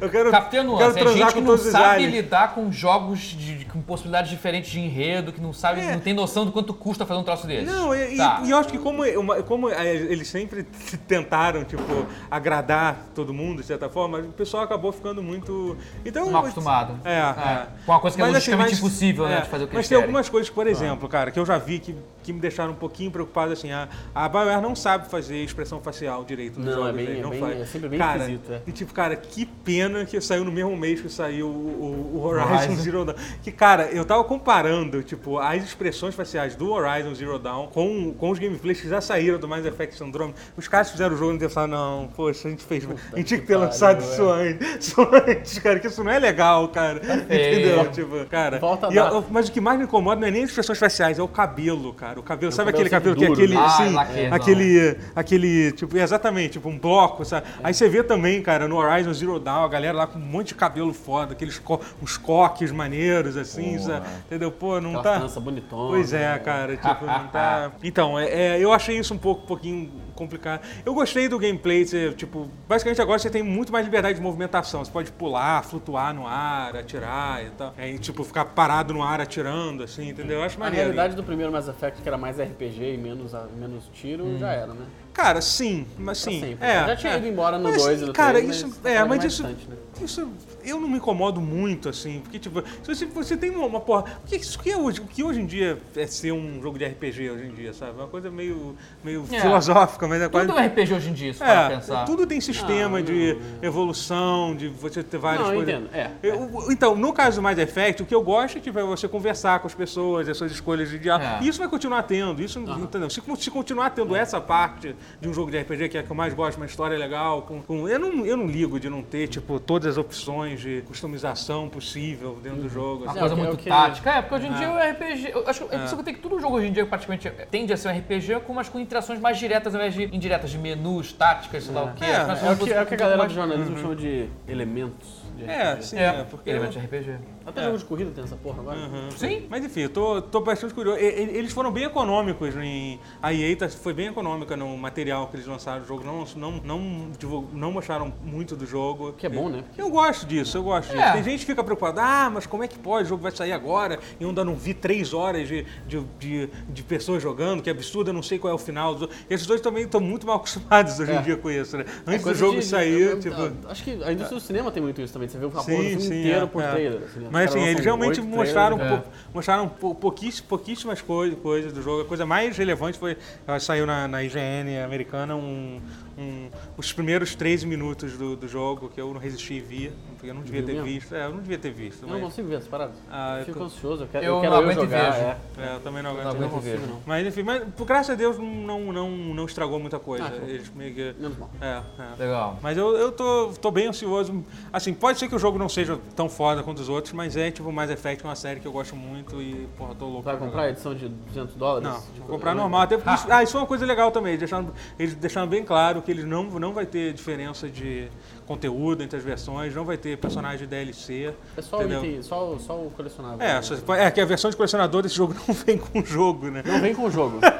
[0.00, 0.98] eu quero, Captei a quero nuance.
[0.98, 4.30] É transar gente que com não todos os sabe lidar com jogos de- com possibilidades
[4.30, 5.92] diferentes de enredo, que não sabe, É.
[5.92, 7.64] não tem noção do quanto custa fazer um troço desse.
[7.66, 8.42] Não, e, e- Tá.
[8.44, 10.64] e eu acho que como, uma- como é, eles sempre
[11.06, 11.82] tentaram, tipo,
[12.30, 15.76] agradar todo mundo, de certa forma, o pessoal acabou ficando muito...
[16.04, 16.98] Então, Mal acostumado.
[17.04, 17.66] É, é.
[17.84, 19.74] Com uma coisa que é Mas, logisticamente mas- impossível, né, é, de fazer o que
[19.74, 20.04] Mas tem querem.
[20.08, 23.10] algumas coisas, por exemplo, cara, que eu já vi que, que me deixaram um pouquinho
[23.10, 26.92] preocupado, assim, a, a BioWare não sabe fazer expressão facial direito nos Não, jogos é
[26.92, 27.60] bem- deles, é não bem- faz.
[27.60, 28.60] é sempre bem cara, esquisito, é.
[28.66, 32.24] E tipo, cara, que pena que saiu no mesmo mês que saiu o, o- o
[32.24, 32.76] Horizon, Horizon.
[32.82, 33.16] Zero Dawn.
[33.42, 38.30] Que, cara, eu tava comparando, tipo, as expressões faciais do Horizon Zero Dawn com, com
[38.30, 40.38] os gameplays que já saíram do Mass Effect Andromeda.
[40.56, 42.86] Os caras fizeram o jogo e pensaram, não, poxa, a gente fez.
[43.12, 46.18] a gente tinha que ter lançado isso antes, isso antes, cara, que isso não é
[46.18, 47.00] legal, cara.
[47.24, 47.90] Entendeu?
[47.90, 48.58] Tipo, cara.
[48.58, 51.18] Volta e eu- mas o que mais me incomoda não é nem as expressões faciais,
[51.18, 52.18] é o cabelo, cara.
[52.18, 53.94] O cabelo, sabe cabelo aquele cabelo sempre que é duro, aquele, né?
[53.94, 54.34] Ah, laquezão.
[54.34, 57.46] aquele, aquele, tipo, exatamente, tipo um bloco, sabe?
[57.62, 60.48] Aí você vê também, cara, no Horizon Zero Dawn, a galera lá com um monte
[60.48, 64.06] de cabelo foda, aqueles co uns coques maneiros, assim, Pô, sabe?
[64.26, 64.50] Entendeu?
[64.50, 65.40] Pô, não Aquela tá...
[65.40, 65.88] bonitona.
[65.90, 67.72] Pois é, cara, tipo, não tá...
[67.82, 68.26] Então, é,
[68.56, 69.71] é, eu achei isso um pouco, um pouquinho
[70.14, 70.62] complicado.
[70.84, 74.84] Eu gostei do gameplay, você, tipo, basicamente agora você tem muito mais liberdade de movimentação.
[74.84, 77.74] Você pode pular, flutuar no ar, atirar e tal.
[77.76, 80.38] É, e, tipo, ficar parado no ar atirando, assim, entendeu?
[80.38, 80.84] Eu acho A maneiro.
[80.86, 84.38] realidade do primeiro Mass Effect, que era mais RPG e menos, a- menos tiro, Hum.
[84.38, 84.84] já era, né?
[85.12, 86.56] Cara, sim, mas sim.
[86.58, 87.16] É, já tinha é.
[87.18, 88.66] ido embora no Mas, 2 e no Cara, 3, isso.
[88.82, 89.42] mas é, agora mas isso.
[89.42, 89.76] distante, né?
[90.04, 90.28] Isso.
[90.64, 92.20] Eu não me incomodo muito, assim.
[92.20, 94.04] Porque, tipo, se você, você tem uma, uma porra.
[94.24, 96.78] O que, isso que é hoje, o que hoje em dia é ser um jogo
[96.78, 97.92] de RPG hoje em dia, sabe?
[97.92, 99.40] É uma coisa meio, meio É.
[99.40, 100.46] filosófica, mas é quase.
[100.46, 102.04] Tudo é RPG hoje em dia, se É, pensar.
[102.04, 103.40] tudo tem sistema Não, de não.
[103.68, 105.74] evolução, de você ter várias Não, eu coisas.
[105.74, 108.78] entendo, é, Eu- então, no caso do Mass Effect, o que eu gosto é tipo,
[108.78, 111.28] é você conversar com as pessoas, as suas escolhas de diálogo.
[111.28, 111.42] É.
[111.42, 112.40] E isso vai continuar tendo.
[112.42, 113.10] Isso, entendeu?
[113.10, 116.10] Se, se continuar tendo essa parte de um jogo de RPG, que é a que
[116.10, 119.02] eu mais gosto, uma história legal, com, com- eu, não, eu não ligo de não
[119.02, 123.04] ter, tipo, todas as opções de customização possível dentro do jogo.
[123.04, 123.18] Uma assim.
[123.18, 124.10] É, coisa o que- muito é tática.
[124.10, 125.30] É, porque hoje em dia o RPG.
[125.32, 127.76] Eu acho impressão que eu tenho que todo jogo hoje em dia praticamente tende a
[127.76, 131.12] ser um RPG, com, mas com interações mais diretas ao invés de indiretas, de menus,
[131.12, 132.04] táticas, sei lá o quê.
[132.04, 132.08] É,
[132.48, 135.72] É o que, é o que a galera do jornalismo chama de elementos de É,
[135.72, 135.82] RPG.
[135.86, 136.50] sim, É, é, porque.
[136.50, 137.16] elementos de RPG.
[137.44, 138.78] Até jogo de corrida tem essa porra agora.
[139.16, 139.46] Sim.
[139.50, 140.98] Mas enfim, eu tô, tô bastante curioso.
[140.98, 143.00] Eles foram bem econômicos em.
[143.20, 146.04] A EA tá- foi bem econômica no material que eles lançaram do jogo.
[146.04, 149.12] Não, não, não, não mostraram muito do jogo.
[149.14, 149.64] Que é bom, né?
[149.76, 150.96] Eu gosto disso, eu gosto É.
[151.00, 151.12] disso.
[151.14, 153.06] Tem gente que fica preocupada, ah, mas como é que pode?
[153.06, 156.48] O jogo vai sair agora e eu ainda não vi três horas de, de, de,
[156.68, 158.94] de pessoas jogando, que absurdo, eu não sei qual é o final.
[158.94, 159.12] do jogo.
[159.28, 161.22] Esses dois também estão muito mal acostumados hoje em É.
[161.22, 161.84] dia com isso, né?
[162.06, 163.36] É Antes do jogo sair, tipo.
[163.68, 165.28] Acho que a indústria do cinema tem muito isso também.
[165.32, 166.70] Você vê o do Sim, filme sim, inteiro é, por é.
[166.70, 167.00] trailer.
[167.04, 167.28] assim, né?
[167.30, 172.02] Mas assim, eles realmente mostraram, trailers, pou- mostraram pou- pouquíss- pouquíssimas coisas, coisas do jogo.
[172.02, 173.16] A coisa mais relevante foi,
[173.46, 175.80] ela saiu na, na IGN americana, um,
[176.18, 180.30] um- os primeiros 13 minutos do, do jogo, que eu não resisti e via, porque
[180.30, 180.86] eu não devia ter mesmo?
[180.86, 181.14] visto.
[181.14, 182.02] É, eu não devia ter visto.
[182.02, 182.94] Eu não mas- consigo ver as paradas.
[183.10, 184.82] Ah, eu eu fico tô- ansioso, eu quero, Eu eu quero não eu aguento e
[184.82, 185.10] jogar.
[185.12, 185.24] vejo.
[185.24, 185.36] É.
[185.58, 186.36] É, eu também não Não aguento.
[186.36, 186.86] aguento consigo, ver.
[186.86, 187.00] não.
[187.06, 190.24] Mas enfim, mas por graças a Deus não, não, não estragou muita coisa.
[190.26, 190.46] Ah, bom.
[190.46, 191.14] Eles meio que.
[191.18, 191.50] Menos mal.
[191.60, 192.22] É, é.
[192.24, 192.58] Legal.
[192.62, 194.44] Mas eu, eu tô, tô bem ansioso.
[194.72, 197.50] Assim, pode ser que o jogo não seja tão foda quanto os outros, mas é
[197.50, 200.22] tipo Mass Effect, uma série que eu gosto muito e, porra, tô louco.
[200.22, 201.88] Vai pra comprar a edição de 200 dólares?
[201.88, 202.82] Não, Tipo, vou comprar eu- normal.
[202.82, 204.30] Até porque isso, ah, isso é uma coisa legal também.
[204.32, 208.08] Eles deixaram, eles deixaram bem claro que eles não, não vai ter diferença de
[208.46, 211.32] conteúdo entre as versões, não vai ter personagem DLC.
[211.56, 213.40] É só, o item, só, só o colecionável.
[213.46, 216.50] É, só- é que a versão de colecionador desse jogo não vem com o jogo,
[216.50, 216.62] né?
[216.66, 217.38] Não vem com o jogo.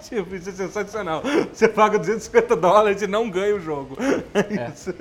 [0.00, 1.22] Tipo, isso é sensacional.
[1.52, 3.96] Você paga 250 dólares e não ganha o jogo.
[4.32, 4.70] É.
[4.70, 4.94] Isso.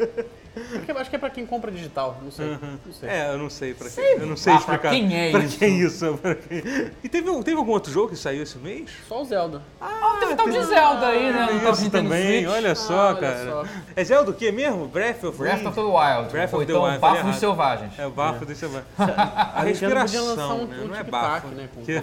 [0.71, 2.45] Porque acho que é pra quem compra digital, não sei.
[2.85, 3.09] Não sei.
[3.09, 4.03] É, eu não sei pra quem.
[4.03, 4.79] Eu não sei Ah, explicar.
[4.81, 5.57] pra quem é pra isso?
[5.59, 6.17] quem isso?
[6.21, 6.57] Pra quem...
[7.03, 8.89] E teve, teve algum outro jogo que saiu esse mês?
[9.07, 9.61] Só o Zelda.
[9.79, 11.47] Ah, teve tal de Zelda aí, né?
[11.71, 12.55] Isso Nintendo também, Switch.
[12.55, 13.45] olha só, Ah, olha cara.
[13.51, 13.65] só.
[13.95, 14.87] É Zelda o quê mesmo?
[14.87, 16.29] Breath of Breath of the Wild.
[16.31, 17.39] Breath of the então Wild, Bafo falei dos.
[17.39, 17.93] Selvagens.
[17.99, 18.87] É o bafo do Selvagens.
[19.55, 20.77] A respiração, né?
[20.83, 21.47] um Não é bafo.
[21.49, 21.69] né?
[21.73, 22.01] Com, Que-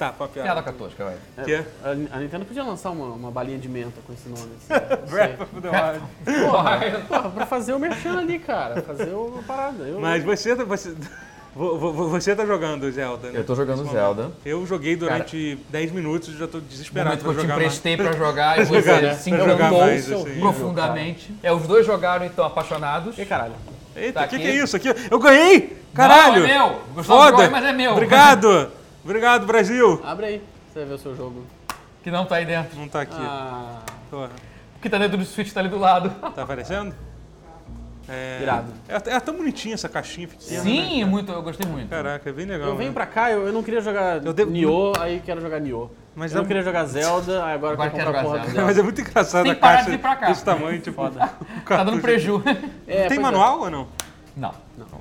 [0.00, 0.48] Tá, pra piada.
[0.48, 1.44] Piada catosca, vai.
[1.44, 1.52] Que?
[1.52, 4.48] É, a, a Nintendo podia lançar uma, uma balinha de menta com esse nome.
[4.56, 4.68] Assim,
[5.06, 5.10] sei.
[5.10, 6.02] Breath of the Wild.
[6.50, 8.80] Porra, porra, pra fazer o merchan ali, cara.
[8.80, 9.84] Fazer o- a parada.
[9.84, 10.94] Eu, Mas você, tá- você,
[11.54, 13.40] vo- vo- você tá jogando Zelda, né?
[13.40, 14.30] Eu tô jogando Zelda.
[14.42, 17.54] Eu joguei durante 10 minutos e já tô desesperado momento que pra eu te jogar
[17.56, 17.66] mais.
[17.66, 19.14] emprestei pra jogar e jogar, você né?
[19.16, 20.40] se jogar encantou assim.
[20.40, 21.34] profundamente.
[21.42, 23.18] É, os dois jogaram então apaixonados.
[23.18, 23.52] E caralho.
[23.94, 24.44] Eita, Tá o que, aqui.
[24.46, 24.88] que é isso aqui?
[25.10, 25.76] Eu ganhei!
[25.92, 26.40] Caralho!
[26.40, 26.80] Não, é meu.
[26.94, 27.36] Gustavo Foda!
[27.36, 27.92] Groy, mas é meu.
[27.92, 28.70] Obrigado!
[29.04, 30.00] Obrigado, Brasil!
[30.04, 30.42] Abre aí,
[30.72, 31.44] você vai ver o seu jogo.
[32.02, 32.78] Que não tá aí dentro.
[32.78, 33.14] Não tá aqui.
[33.18, 33.80] Ah,
[34.10, 34.30] Porra.
[34.76, 36.10] O que tá dentro do Switch tá ali do lado.
[36.34, 36.94] Tá aparecendo?
[38.08, 38.72] É, Irado.
[38.88, 40.62] É, é tão bonitinha essa caixinha pequena.
[40.62, 41.04] Sim, né?
[41.08, 41.88] muito, eu gostei muito.
[41.88, 42.68] Caraca, é bem legal.
[42.70, 42.94] Eu venho né?
[42.94, 45.88] pra cá, eu, eu não queria jogar Eu devo- Nioh, aí quero jogar Nioh.
[46.16, 48.62] Mas eu não é- queria jogar Zelda, aí agora, Agora quero comprar porra Zelda.
[48.64, 50.26] Mas é muito engraçado Tem a que parar de caixa vir pra cá.
[50.26, 50.96] desse tamanho, tipo.
[50.96, 51.30] Foda.
[51.64, 52.42] o Tá dando preju.
[52.88, 53.20] É, Tem é.
[53.20, 53.86] manual ou não?
[54.40, 54.54] Não.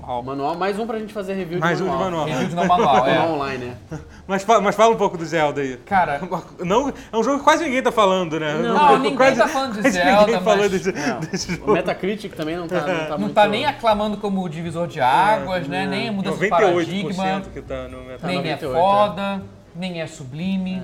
[0.04, 2.12] Ó, manual, mais um pra gente fazer review Mais de um de manual.
[2.12, 2.28] manual.
[2.28, 3.30] Review de não manual, Manual é.
[3.32, 4.00] online, né?
[4.28, 5.78] Mas, mas fala um pouco do Zelda aí.
[5.86, 6.20] Cara,
[6.60, 8.54] Não, é um jogo que quase ninguém tá falando, né?
[8.56, 11.72] Não, ninguém tá falando de quase Zelda, ninguém mas- desse, Não, desse o jogo.
[11.72, 13.34] Metacritic também não tá, não tá não muito...
[13.34, 15.88] tá nem aclamando como o divisor de águas, né?
[15.88, 18.24] Nem a mudança de 98% paradigma, que tá no Metacritic.
[18.26, 19.42] nem é 98, foda,
[19.74, 20.84] nem é sublime.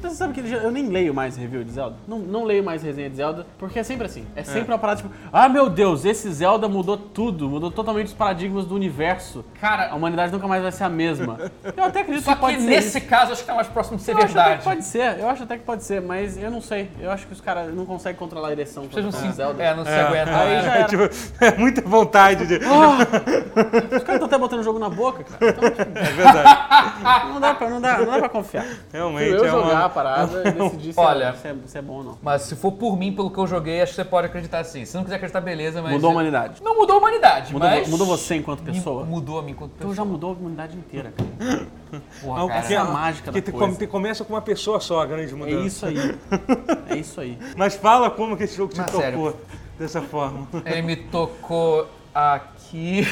[0.00, 1.96] Você sabe que eu nem leio mais review de Zelda?
[2.06, 4.24] Não, não leio mais resenha de Zelda, porque é sempre assim.
[4.36, 8.12] É sempre uma parada tipo, ah meu Deus, esse Zelda mudou tudo, mudou totalmente os
[8.14, 9.44] paradigmas do universo.
[9.56, 11.38] A Cara, humanidade nunca mais vai ser a mesma.
[11.76, 13.06] Eu até acredito só que que pode ser nesse isso.
[13.08, 14.58] caso acho que tá mais próximo de ser eu acho até verdade.
[14.58, 16.90] que pode ser, eu acho até que pode ser, mas eu não sei.
[17.00, 19.62] Eu acho que os caras não conseguem controlar a ereção Vocês não se, Zelda.
[19.62, 20.00] é, não se É.
[20.00, 20.34] aguentam.
[20.36, 20.62] Aí né?
[20.62, 20.88] já É, era.
[20.88, 21.02] tipo,
[21.44, 22.56] é muita vontade de.
[22.56, 22.62] Os
[24.02, 25.50] caras estão até botando o jogo na boca, cara.
[25.52, 27.28] Então, tipo, É verdade.
[27.32, 28.64] não, dá pra, não, dá, não dá pra confiar.
[28.92, 29.30] Realmente.
[29.32, 29.87] eu é jogar uma...
[29.88, 31.24] a parada e decidir se, Olha.
[31.24, 32.18] é, se, é, se é bom ou não.
[32.22, 34.84] Mas se for por mim, pelo que eu joguei, acho que você pode acreditar sim.
[34.84, 35.92] Se não quiser acreditar, beleza, mas.
[35.92, 36.62] Mudou a humanidade.
[36.62, 37.88] Não mudou a humanidade, Mudou, mas.
[37.88, 39.04] mudou você enquanto me- pessoa?
[39.04, 39.94] Mudou a mim enquanto Então pessoa.
[40.06, 41.66] já mudou a humanidade inteira, cara.
[42.22, 42.60] Porra, Não, cara.
[42.60, 43.76] Essa é a mágica que da coisa.
[43.78, 45.66] te- começa com uma pessoa só, a grande É mudança.
[45.66, 46.18] isso aí.
[46.90, 47.38] É isso aí.
[47.56, 49.36] Mas fala como que esse jogo te Mas tocou sério.
[49.78, 50.46] dessa forma.
[50.64, 51.86] Ele me tocou
[52.68, 53.06] aqui.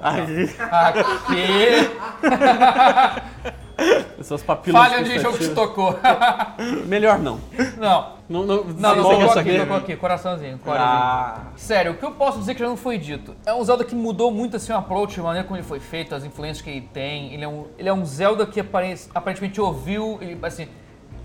[0.00, 1.90] Aí, aqui.
[4.18, 5.98] essas papilas Falha de jogo que te tocou.
[6.86, 7.40] Melhor não.
[7.78, 8.20] Não.
[8.28, 9.60] Não, não, Não, não, tocou aqui, saber?
[9.60, 11.02] tocou aqui, coraçãozinho, coraçãozinho.
[11.02, 13.34] Ah, Sério, o que eu posso dizer que já não foi dito?
[13.44, 16.14] É um Zelda que mudou muito assim o approach, a maneira como ele foi feito,
[16.14, 17.34] as influências que ele tem.
[17.34, 20.68] Ele é um, ele é um Zelda que aparente- aparentemente ouviu, ele assim,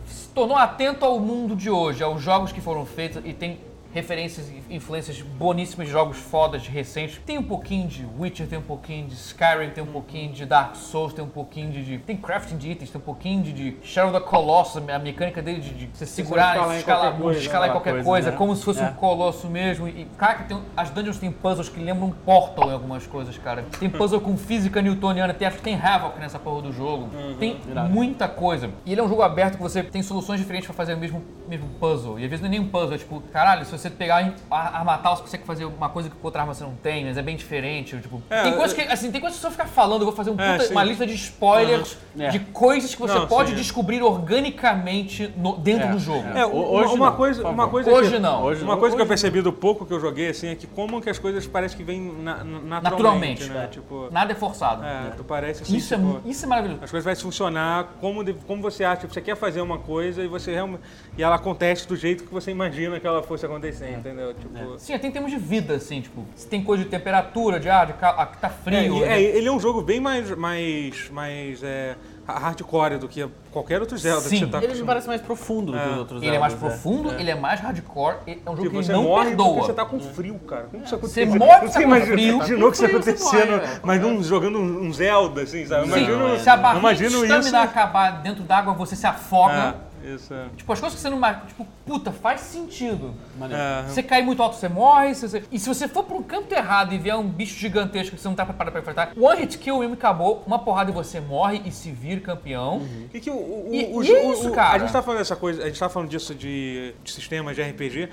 [0.07, 3.59] se tornou atento ao mundo de hoje, aos jogos que foram feitos e tem
[4.05, 7.17] referências e influências boníssimas de jogos fodas recentes.
[7.25, 10.75] Tem um pouquinho de Witcher, tem um pouquinho de Skyrim, tem um pouquinho de Dark
[10.75, 11.97] Souls, tem um pouquinho de.
[11.99, 15.61] tem crafting de itens, tem um pouquinho de, de Shadow the Colossus, a mecânica dele
[15.61, 18.37] de, de você segurar, escalar escalar, qualquer coisa, escalar qualquer Coisa, coisa, né?
[18.37, 18.83] como se fosse É.
[18.89, 19.87] um colosso mesmo.
[19.87, 23.63] E, cara, tem, as dungeons tem puzzles que lembram Portal em algumas coisas, cara.
[23.79, 27.07] Tem puzzle com física newtoniana, tem, acho que tem Havoc nessa porra do jogo.
[27.39, 27.89] Tem Irado.
[27.89, 28.69] muita coisa.
[28.85, 31.23] E ele é um jogo aberto que você tem soluções diferentes pra fazer o mesmo,
[31.47, 32.19] mesmo puzzle.
[32.19, 34.33] E às vezes não é nem um puzzle, é tipo, caralho, se você pegar em-
[34.49, 37.05] a arma tal, você consegue fazer uma coisa que com outra arma você não tem,
[37.05, 37.97] mas é bem diferente.
[37.99, 40.15] Tipo, É, tem coisas que, é- assim, tem coisas que eu ficar falando, eu vou
[40.15, 42.29] fazer um É, puta- uma lista de spoilers Uhum.
[42.29, 42.39] de É.
[42.53, 43.55] coisas que você Não, pode sim.
[43.55, 44.01] descobrir
[44.49, 46.25] organicamente no- dentro É, do jogo.
[46.35, 46.41] é.
[46.41, 48.43] É, uma, hoje uma não, coisa, uma coisa Hoje que, não.
[48.43, 50.67] Hoje Uma coisa que eu hoje- percebi do pouco que eu joguei, assim, é que
[50.67, 53.49] como que as coisas parecem que vêm na, na- naturalmente, Naturalmente.
[53.49, 53.67] né?
[53.71, 54.83] Tipo, Nada é forçado.
[54.83, 56.79] é, tu parece assim, Isso, é, tipo, mu- isso é maravilhoso.
[56.83, 59.01] as coisas vão funcionar como, de- como você acha.
[59.01, 60.81] Tipo, você quer fazer uma coisa e você realmente
[61.17, 64.33] e ela acontece do jeito que você imagina que ela fosse acontecer, entendeu?
[64.33, 67.87] Tipo, Sim, tem termos de vida, assim, tipo, se tem coisa de temperatura, de ar,
[67.87, 68.09] de ca...
[68.11, 68.97] aqui tá É, frio.
[68.97, 69.13] e- né?
[69.17, 71.95] é, ele é um jogo bem mais, mais, mais é,
[72.27, 74.29] hardcore do que qualquer outro Zelda Sim.
[74.39, 76.53] que você tá Ele me parece mais profundo do que os outros Ele é mais
[76.55, 79.45] profundo, ele é mais hardcore, é um jogo Tipo, que você ele não morre perdoa.
[79.53, 80.63] porque você tá com frio, cara.
[80.71, 81.35] Como isso Você aconteceu?
[81.39, 82.35] morre Você tá imagina- frio.
[82.35, 83.79] Imaginou que isso você acontecendo, é.
[83.83, 85.83] mas não jogando um Zelda, assim, sabe?
[85.83, 86.93] Sim, Imagino, se a barrinha
[87.41, 89.75] de acabar dentro d'água, você se afoga.
[90.03, 90.45] É, isso é.
[90.57, 93.13] Tipo, as coisas que você não marca, tipo, puta, faz sentido.
[93.51, 93.83] É.
[93.89, 95.13] Você cai muito alto, você morre.
[95.13, 98.21] você- E se você for pra um canto errado e vier um bicho gigantesco que
[98.21, 101.19] você não tá preparado pra enfrentar, one hit kill mesmo acabou, uma porrada e você
[101.19, 102.77] morre e se vira campeão.
[103.05, 104.75] O que, que o, o, E- o, e é o- isso, o- cara.
[104.75, 107.61] A gente tá falando dessa coisa, a gente tá falando disso de, de sistemas de
[107.61, 108.09] RPG.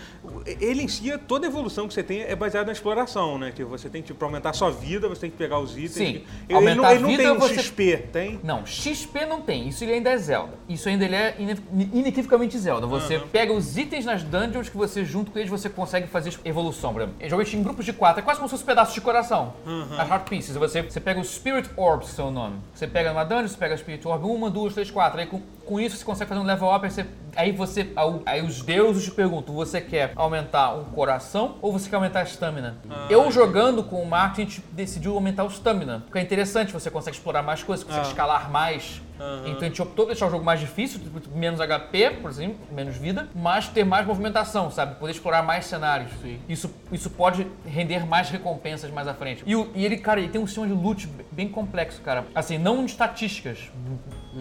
[0.61, 3.53] Ele em si, toda evolução que você tem é baseada na exploração, né?
[3.55, 5.93] Que você tem que, pra aumentar a sua vida, você tem que pegar os itens.
[5.93, 6.03] Sim.
[6.05, 8.41] Ele, ele Aumentar não, a ele não tem um você- XP, tem?
[8.43, 9.69] Não, XP não tem.
[9.69, 10.53] Isso ele ainda é Zelda.
[10.69, 12.87] Isso ainda ele é ine- inequivocamente Zelda.
[12.87, 16.93] Você pega os itens nas dungeons que você, junto com eles, você consegue fazer evolução.
[16.93, 18.21] Por exemplo, joguei em grupos de quatro.
[18.21, 19.53] É quase como se fosse pedaços de coração.
[19.99, 20.57] As Heart Pieces.
[20.57, 22.57] Você, você pega os Spirit Orbs, o nome.
[22.75, 25.21] Você pega numa dungeon, você pega Spirit Orb, uma, duas, três, quatro.
[25.21, 26.85] Aí com, com isso você consegue fazer um level up.
[26.85, 27.07] Aí, você,
[27.37, 27.93] aí, você,
[28.27, 32.25] aí os deuses te perguntam, você quer aumentar um coração ou você quer aumentar a
[32.25, 32.77] stamina?
[33.11, 36.01] eu jogando com o Mark, a gente decidiu aumentar o stamina.
[36.07, 39.01] Porque é interessante, você consegue explorar mais coisas, consegue escalar mais.
[39.47, 42.57] Então a gente optou por deixar o jogo mais difícil, tipo, menos HP, por exemplo,
[42.73, 44.97] menos vida, mas ter mais movimentação, sabe?
[44.97, 46.11] Poder explorar mais cenários.
[46.49, 49.45] Isso, isso pode render mais recompensas mais à frente.
[49.47, 52.25] E, o- e ele, cara, ele tem um sistema de loot bem complexo, cara.
[52.35, 53.71] Assim, não de estatísticas.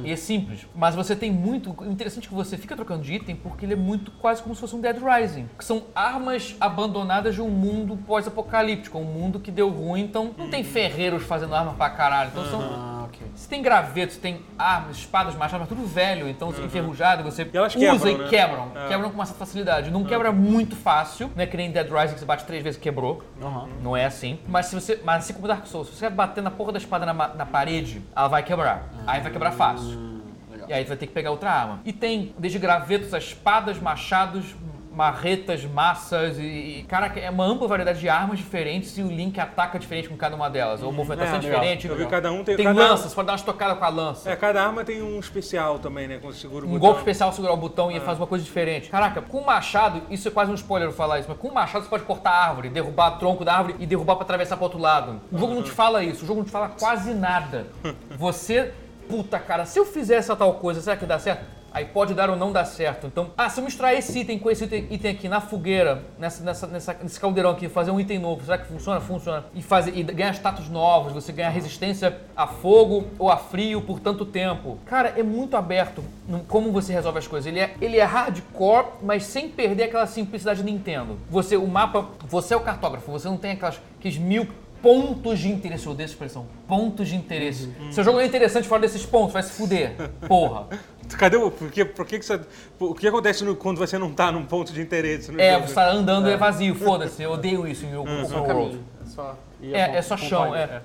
[0.04, 0.66] E é simples.
[0.74, 1.76] Mas você tem muito.
[1.86, 4.62] Interessante é que você fica trocando de item porque ele é muito quase como se
[4.62, 5.50] fosse um Dead Rising.
[5.58, 8.98] Que são armas abandonadas de um mundo pós-apocalíptico.
[8.98, 12.32] Um mundo que deu ruim, então não tem ferreiros fazendo arma pra caralho.
[12.32, 13.28] Então são, Ah, ok.
[13.36, 17.76] você tem gravetos, tem armas, espadas, machados, mas tudo velho, então enferrujado, você E elas
[17.76, 18.28] usa quebram, e né?
[18.30, 18.72] quebram.
[18.76, 18.88] É.
[18.88, 19.92] Quebram com uma certa facilidade.
[19.92, 22.78] Não quebra muito fácil, não é que nem Dead Rising que você bate três vezes
[22.78, 23.24] e quebrou.
[23.42, 23.68] Aham.
[23.82, 24.40] Não é assim.
[24.48, 25.00] Mas se você.
[25.04, 28.02] Mas assim como Dark Souls, se você bater na porra da espada na, na parede,
[28.16, 28.84] ela vai quebrar.
[29.06, 30.22] Aí vai quebrar fácil.
[30.52, 30.70] legal.
[30.70, 31.80] E aí tu vai ter que pegar outra arma.
[31.86, 34.46] E tem desde gravetos a espadas, machados,
[34.94, 36.86] marretas, massas e.
[36.88, 40.36] Caraca, é uma ampla variedade de armas diferentes e o Link ataca diferente com cada
[40.36, 40.84] uma delas.
[40.84, 41.88] Ou movimentação É, é, diferente.
[41.88, 43.90] Eu vi cada um tem- tem cada- lança, você pode dar uma estocada com a
[43.90, 44.30] lança.
[44.30, 46.20] É, cada arma tem um especial também, né?
[46.22, 46.80] Quando segura o Um botão.
[46.88, 48.90] golpe especial segurar o botão e faz uma coisa diferente.
[48.90, 51.54] Caraca, com o machado, isso é quase um spoiler eu falar isso, mas com o
[51.54, 54.56] machado você pode cortar a árvore, derrubar o tronco da árvore e derrubar pra atravessar
[54.58, 55.22] pro outro lado.
[55.32, 57.68] O jogo não te fala isso, o jogo não te fala quase nada.
[58.18, 58.74] Você,
[59.10, 61.61] puta cara, se eu fizer essa tal coisa, será que dá certo?
[61.74, 63.08] Aí pode dar ou não dar certo.
[63.08, 66.68] Então, ah, se eu misturar esse item com esse item, aqui na fogueira, nessa, nessa,
[66.68, 69.00] nessa- nesse caldeirão aqui, fazer um item novo, será que funciona?
[69.00, 69.46] Funciona.
[69.56, 74.00] E, fazer, e ganhar status novos, você ganha resistência a fogo ou a frio por
[74.02, 74.78] tanto tempo.
[74.86, 76.04] Cara, é muito aberto
[76.48, 77.48] como você resolve as coisas.
[77.48, 81.18] Ele é, ele é hardcore, mas sem perder aquela simplicidade Nintendo.
[81.30, 84.46] Você, o mapa, você é o cartógrafo, você não tem aquelas, aqueles mil
[84.82, 85.86] pontos de interesse.
[85.86, 86.46] Eu odeio essa expressão.
[86.68, 87.72] Pontos de interesse.
[87.92, 89.96] Seu jogo não é interessante fora desses pontos, vai se fuder.
[90.28, 90.68] Porra.
[91.18, 91.52] Cadê o.
[91.52, 92.40] Por que, por que, que você.
[92.80, 95.68] O que acontece no- quando você não tá num ponto de interesse no É, jogo?
[95.68, 98.48] você tá andando e é vazio, foda-se, eu odeio isso em É só World.
[98.48, 98.84] caminho.
[99.06, 100.64] É só, É, é só chão, é.
[100.64, 100.82] A.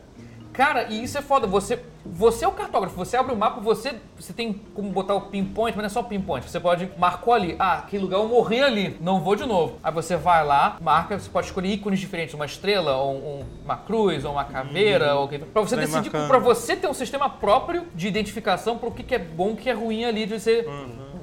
[0.52, 1.78] Cara, e isso é foda, você,
[2.12, 5.76] você é o cartógrafo, você abre o mapa, você, você tem como botar o pinpoint,
[5.76, 8.96] mas não é só pinpoint, você pode, marcou ali, ah, aquele lugar eu morri ali,
[9.00, 9.74] não vou de novo.
[9.82, 13.76] Aí você vai lá, marca, você pode escolher ícones diferentes, uma estrela, ou um- uma
[13.76, 16.94] cruz, ou uma caveira, ou o que pra você Vai decidir, pra você ter um
[16.94, 20.38] sistema próprio de identificação pro que, que é bom, o que é ruim ali, de
[20.38, 20.64] você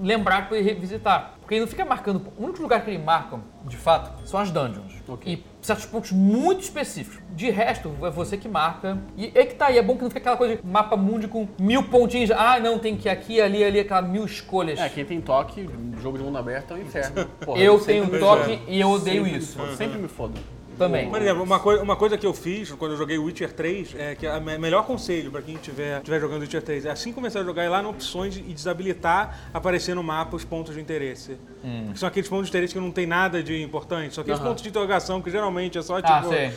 [0.01, 1.32] lembrar e revisitar.
[1.43, 4.49] Porque ele não fica marcando, o único lugar que ele marca, de fato, são as
[4.49, 4.93] dungeons.
[5.05, 5.33] Ok.
[5.33, 7.19] E certos pontos muito específicos.
[7.35, 8.97] De resto, é você que marca.
[9.17, 11.27] E é que tá aí, é bom que não fica aquela coisa de mapa mundi
[11.27, 12.31] com mil pontinhos.
[12.31, 14.79] Ah, não, tem que ir aqui, ali, ali, aquela mil escolhas.
[14.79, 15.69] É, quem tem toque,
[16.01, 17.25] jogo de mundo aberto é um inferno.
[17.43, 19.57] Porra, eu tenho me toque e eu odeio Sempre me isso.
[19.57, 20.39] fodo, Sempre me fodo.
[20.77, 21.09] Também.
[21.09, 24.15] Por exemplo, uma, coi uma coisa que eu fiz quando eu joguei Witcher 3 é
[24.15, 27.43] que o melhor conselho pra quem estiver tiver jogando Witcher 3 é assim começar a
[27.43, 31.37] jogar ir lá em opções e desabilitar aparecer no mapa os pontos de interesse.
[31.63, 31.89] Hum.
[31.93, 34.63] Que são aqueles pontos de interesse que não tem nada de importante, só aqueles pontos
[34.63, 36.11] de interrogação que geralmente é só tipo.
[36.11, 36.51] Ah.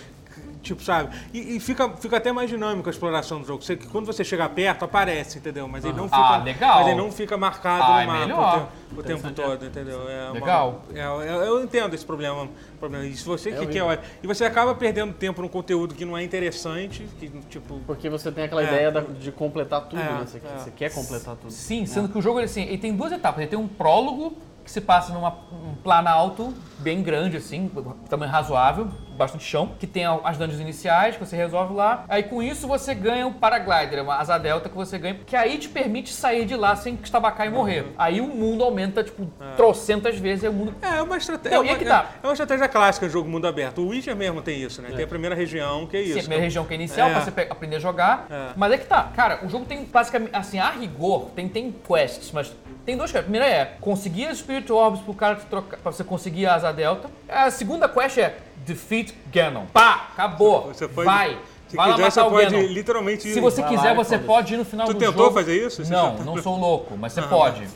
[0.67, 1.14] Tipo, sabe?
[1.33, 3.62] E, e fica, fica até mais dinâmico a exploração do jogo.
[3.62, 5.69] Você, quando você chega perto, aparece, entendeu?
[5.69, 6.17] Mas ele não fica.
[6.17, 6.79] Ah, legal.
[6.79, 8.69] Mas ele não fica marcado Ah, no é mapa melhor.
[8.91, 10.09] o, te- o tempo todo, entendeu?
[10.09, 10.83] É uma- Legal.
[10.93, 12.49] é, eu, eu entendo esse problema.
[12.81, 13.07] problema.
[13.07, 14.01] E se você que quer.
[14.23, 17.79] E você acaba perdendo tempo num conteúdo que não é interessante, que tipo.
[17.87, 18.67] Porque você tem aquela É.
[18.67, 20.25] ideia da- de completar tudo, É, né?
[20.27, 20.59] Você, é.
[20.59, 21.53] você quer completar tudo.
[21.53, 23.41] Sim, sendo que o jogo assim, ele tem duas etapas.
[23.41, 27.71] Ele tem um prólogo que se passa numa um planalto bem grande, assim,
[28.11, 32.05] tamanho razoável, bastante chão, que tem as dungeons iniciais que você resolve lá.
[32.09, 35.59] Aí com isso você ganha um paraglider, uma asa delta que você ganha, que aí
[35.59, 37.87] te permite sair de lá sem estabacar e morrer.
[37.99, 41.57] Aí o mundo aumenta, tipo, trocentas vezes, aí o mundo É, é uma estratégia.
[41.59, 42.11] Não, é, e uma, aí que tá.
[42.23, 43.81] é uma estratégia clássica de jogo mundo aberto.
[43.81, 44.91] O Witcher mesmo tem isso, né?
[44.95, 46.19] Tem a primeira região, que é Sim, isso.
[46.19, 47.12] a primeira região que é inicial, É.
[47.12, 48.27] pra você aprender a jogar.
[48.31, 48.49] É.
[48.57, 52.31] Mas é que tá, cara, o jogo tem basicamente, assim, a rigor, tem, tem quests,
[52.33, 52.53] mas
[52.85, 53.21] tem duas quests.
[53.21, 56.55] A primeira é conseguir as Spirit Orbs pro cara te trocar, pra você conseguir a
[56.55, 57.09] Asa Delta.
[57.29, 58.35] A segunda quest é
[58.67, 59.64] Defeat Ganon.
[59.73, 60.69] Pá, acabou.
[60.69, 61.39] Você pode- Vai.
[61.69, 62.67] Se vai lá quiser, matar você o pode Ganon.
[62.73, 63.35] literalmente ir.
[63.35, 65.35] Se você Vai quiser, lá você pode ir no final Tu do tentou jogo.
[65.35, 65.85] fazer isso?
[65.85, 67.67] Você Não, não sou louco, mas você pode.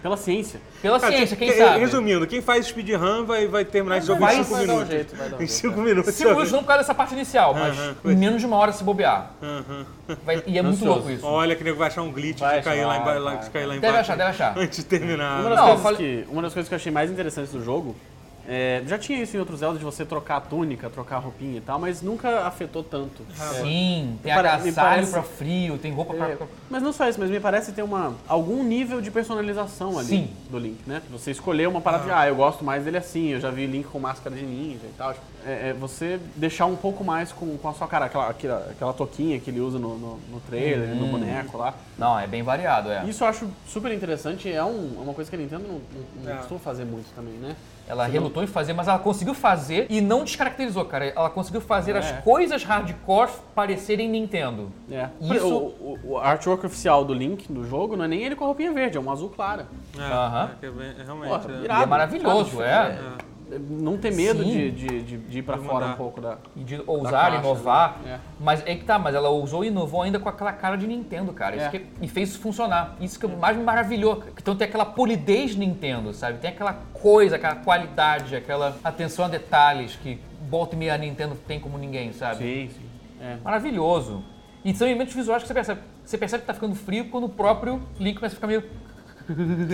[0.00, 0.60] Pela ciência.
[0.80, 1.80] Pela Cara, ciência, quem que- sabe?
[1.80, 4.88] Resumindo, quem faz speedrun vai, vai terminar esse jogo em 5 vai dar um minutos.
[4.94, 6.14] jeito, vai dar um Em jeito, 5 minutos.
[6.14, 7.96] Cinco minutos não por causa dessa parte inicial, mas Aham.
[8.04, 9.32] em menos de uma hora se bobear.
[10.24, 10.94] Vai- e é muito Ansioso.
[10.94, 11.26] louco isso.
[11.26, 13.40] Olha que nego vai achar um glitch Vai de cair lá, emba- vai, lá- vai,
[13.44, 13.98] de cair lá Deve embaixo.
[14.12, 14.56] achar, deve achar.
[14.56, 15.40] Antes de terminar.
[15.40, 17.64] Uma das, Não, coisas fale- que, uma das coisas que eu achei mais interessantes do
[17.64, 17.96] jogo,
[18.48, 21.58] é, já tinha isso em outros Zelda, de você trocar a túnica, trocar a roupinha
[21.58, 23.22] e tal, mas nunca afetou tanto.
[23.38, 26.28] É, Sim, tem pare- me agasalho parece- pra frio, tem roupa pra...
[26.30, 26.38] É,
[26.68, 30.30] mas não só isso, mas me parece ter uma, algum nível de personalização ali Sim.
[30.50, 31.02] do Link, né?
[31.10, 33.86] Você escolher uma parada de, ah, eu gosto mais dele assim, eu já vi Link
[33.88, 35.14] com máscara de ninja e tal.
[35.44, 38.92] É, é você deixar um pouco mais com, com a sua cara, aquela, aquela, aquela
[38.92, 41.74] toquinha que ele usa no, no, no trailer, no boneco lá.
[41.98, 43.04] Não, é bem variado, é.
[43.04, 46.32] Isso eu acho super interessante, é um- uma coisa que a Nintendo não, não, não
[46.32, 46.36] É.
[46.36, 47.56] costuma fazer muito também, né?
[47.88, 51.06] Ela relutou em fazer, mas ela conseguiu fazer e não descaracterizou, cara.
[51.06, 51.98] Ela conseguiu fazer É.
[51.98, 54.70] as coisas hardcore parecerem Nintendo.
[54.90, 55.08] É.
[55.20, 58.44] Isso- O, o, o artwork oficial do Link no jogo não é nem ele com
[58.44, 59.66] a roupinha verde, é um azul clara.
[59.98, 61.28] É, é que é bem- é realmente.
[61.28, 61.64] Porra, é.
[61.64, 61.80] irado.
[61.80, 62.62] E é maravilhoso, Sabe?
[62.62, 62.98] é.
[63.58, 66.38] Não ter medo de, de, de, de ir pra De fora um pouco da.
[66.56, 67.98] E de Da ousar, caixa, inovar.
[68.04, 68.14] né?
[68.14, 68.18] É.
[68.40, 71.32] Mas é que tá, mas ela ousou e inovou ainda com aquela cara de Nintendo,
[71.32, 71.56] cara.
[71.56, 71.70] Isso É.
[71.70, 72.96] que- e fez isso funcionar.
[73.00, 74.22] Isso que mais me maravilhou.
[74.36, 76.38] Então tem aquela polidez Nintendo, sabe?
[76.38, 81.34] Tem aquela coisa, aquela qualidade, aquela atenção a detalhes que volta e meia a Nintendo
[81.46, 82.36] tem como ninguém, sabe?
[82.38, 82.86] Sim, sim.
[83.24, 83.36] É.
[83.44, 84.22] Maravilhoso.
[84.64, 85.80] E são elementos visuais que você percebe.
[86.04, 88.64] Você percebe que tá ficando frio quando o próprio Link começa a ficar meio.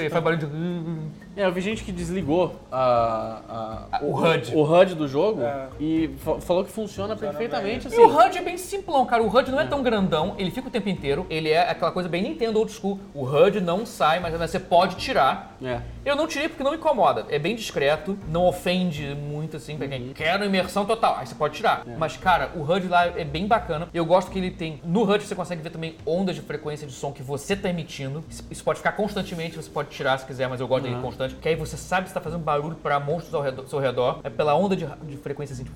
[0.01, 1.41] Aí faz barulho de.
[1.41, 4.55] É, eu vi gente que desligou a, a- O HUD.
[4.55, 5.69] o HUD do jogo É.
[5.79, 8.01] e fa- falou que funciona perfeitamente E assim.
[8.01, 9.23] o HUD é bem simplão, cara.
[9.23, 11.27] O HUD não é tão grandão, ele fica o tempo inteiro.
[11.31, 12.99] Ele é aquela coisa bem Nintendo old school.
[13.15, 15.57] O HUD não sai, mas você pode tirar.
[15.63, 15.81] É.
[16.09, 17.27] Eu não tirei porque não me incomoda.
[17.29, 21.17] É bem discreto, não ofende muito assim pra quem quer imersão total.
[21.19, 21.85] Aí você pode tirar.
[21.99, 23.89] Mas, cara, o HUD lá é bem bacana.
[23.93, 24.81] Eu gosto que ele tem.
[24.85, 28.25] No HUD você consegue ver também ondas de frequência de som que você tá emitindo.
[28.51, 31.35] Isso- pode ficar constantemente, você pode tirar se quiser, mas eu gosto dele constante.
[31.37, 34.21] Que aí você sabe se tá fazendo barulho pra monstros ao redor, seu redor.
[34.25, 35.67] É pela onda de, de frequência assim.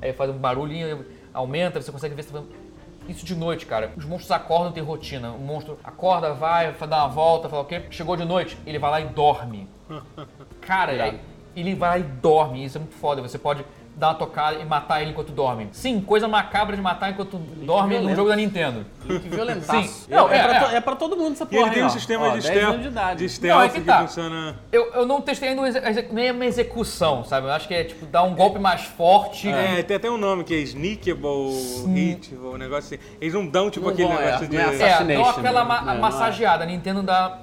[0.00, 1.04] Aí faz um barulhinho,
[1.34, 2.54] aumenta, você consegue ver se tá fazendo.
[3.08, 3.92] Isso de noite, cara.
[3.96, 5.30] Os monstros acordam, tem rotina.
[5.32, 7.82] O monstro acorda, vai, vai dar uma volta, fala o quê?
[7.90, 9.68] Chegou de noite, ele vai lá e dorme.
[10.60, 11.14] Cara,
[11.56, 12.64] ele vai lá e dorme.
[12.64, 13.22] Isso é muito foda.
[13.22, 13.64] Você pode
[13.98, 15.68] dar uma tocada e matar ele enquanto dorme.
[15.72, 18.16] Sim, coisa macabra de matar enquanto dorme violento.
[18.16, 18.86] jogo da Nintendo.
[19.04, 19.88] Que violentaço.
[19.88, 20.06] Sim.
[20.08, 20.76] Não, é, é, pra é.
[20.76, 21.62] é pra todo mundo essa E porra.
[21.62, 21.88] ele tem aí, um ó.
[21.90, 23.18] sistema Ó, de 10 stealth, de idade.
[23.18, 24.00] de stealth Não, é que que, tá.
[24.02, 24.56] funciona.
[24.70, 25.62] Eu, eu não testei ainda
[26.12, 27.46] nem uma execução, sabe?
[27.48, 29.48] Eu acho que é tipo dar um golpe mais forte.
[29.48, 31.52] É, tem até um nome que é Sneakable,
[31.96, 33.04] Hitable, um negócio assim.
[33.20, 34.56] Eles não dão tipo Não aquele vão, é, negócio de.
[34.56, 35.68] é É, dá Assassination, aquela né?
[35.68, 35.98] ma- É, é.
[36.00, 36.64] massageada.
[36.64, 37.38] A Nintendo dá.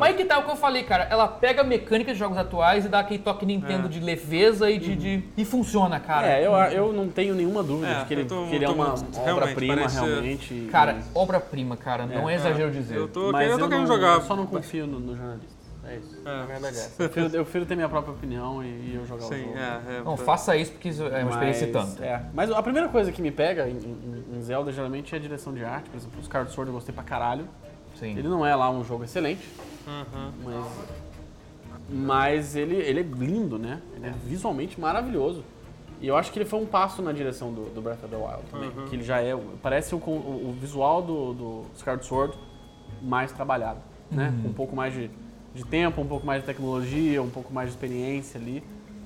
[0.00, 1.04] Mas aí que tá o que eu falei, cara.
[1.10, 4.78] Ela pega a mecânica de jogos atuais e dá aquele toque Nintendo de leveza e
[4.78, 6.26] de, de- E funciona, cara.
[6.28, 8.68] É, eu, eu não tenho nenhuma dúvida É, de que ele, tô- que ele é
[8.68, 10.68] uma obra-prima, parece- realmente.
[10.70, 12.06] Cara, mas- obra-prima, cara.
[12.06, 12.96] Não é, exagero dizer.
[12.96, 14.14] Eu tô, mas eu tô eu querendo não- jogar.
[14.14, 15.54] Eu só não confio no, no jornalista.
[15.86, 16.16] É isso.
[16.26, 16.30] É.
[16.30, 16.94] A verdade é essa.
[17.02, 19.54] Eu prefiro, eu prefiro ter minha própria opinião e, e eu jogar o Sim, jogo.
[19.58, 20.02] é, é.
[20.02, 22.02] Não, faça isso porque isso é uma experiência tanto.
[22.02, 22.22] É.
[22.32, 25.52] Mas a primeira coisa que me pega em, em- em Zelda geralmente é a direção
[25.52, 25.90] de arte.
[25.90, 27.46] Por exemplo, os Skyward Sword eu gostei pra caralho.
[28.00, 28.16] Sim.
[28.18, 29.46] Ele não é lá um jogo excelente,
[29.86, 30.32] Uhum.
[30.44, 30.66] mas,
[31.90, 33.80] mas ele, ele é lindo, né?
[33.96, 35.44] Ele é visualmente maravilhoso.
[36.00, 38.16] E eu acho que ele foi um passo na direção do, do Breath of the
[38.16, 38.68] Wild também.
[38.70, 38.84] Uhum.
[38.86, 39.36] Que ele já é.
[39.62, 42.38] Parece o, o, o visual do, do Skyward Sword
[43.02, 43.80] mais trabalhado.
[44.10, 44.28] Né?
[44.36, 44.42] Uhum.
[44.42, 45.10] Com um pouco mais de,
[45.54, 48.62] de tempo, um pouco mais de tecnologia, um pouco mais de experiência ali.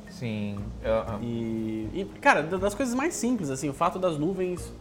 [0.09, 0.59] Sim.
[0.83, 4.73] Eu- E, e, cara, da- das coisas mais simples, assim, o fato das nuvens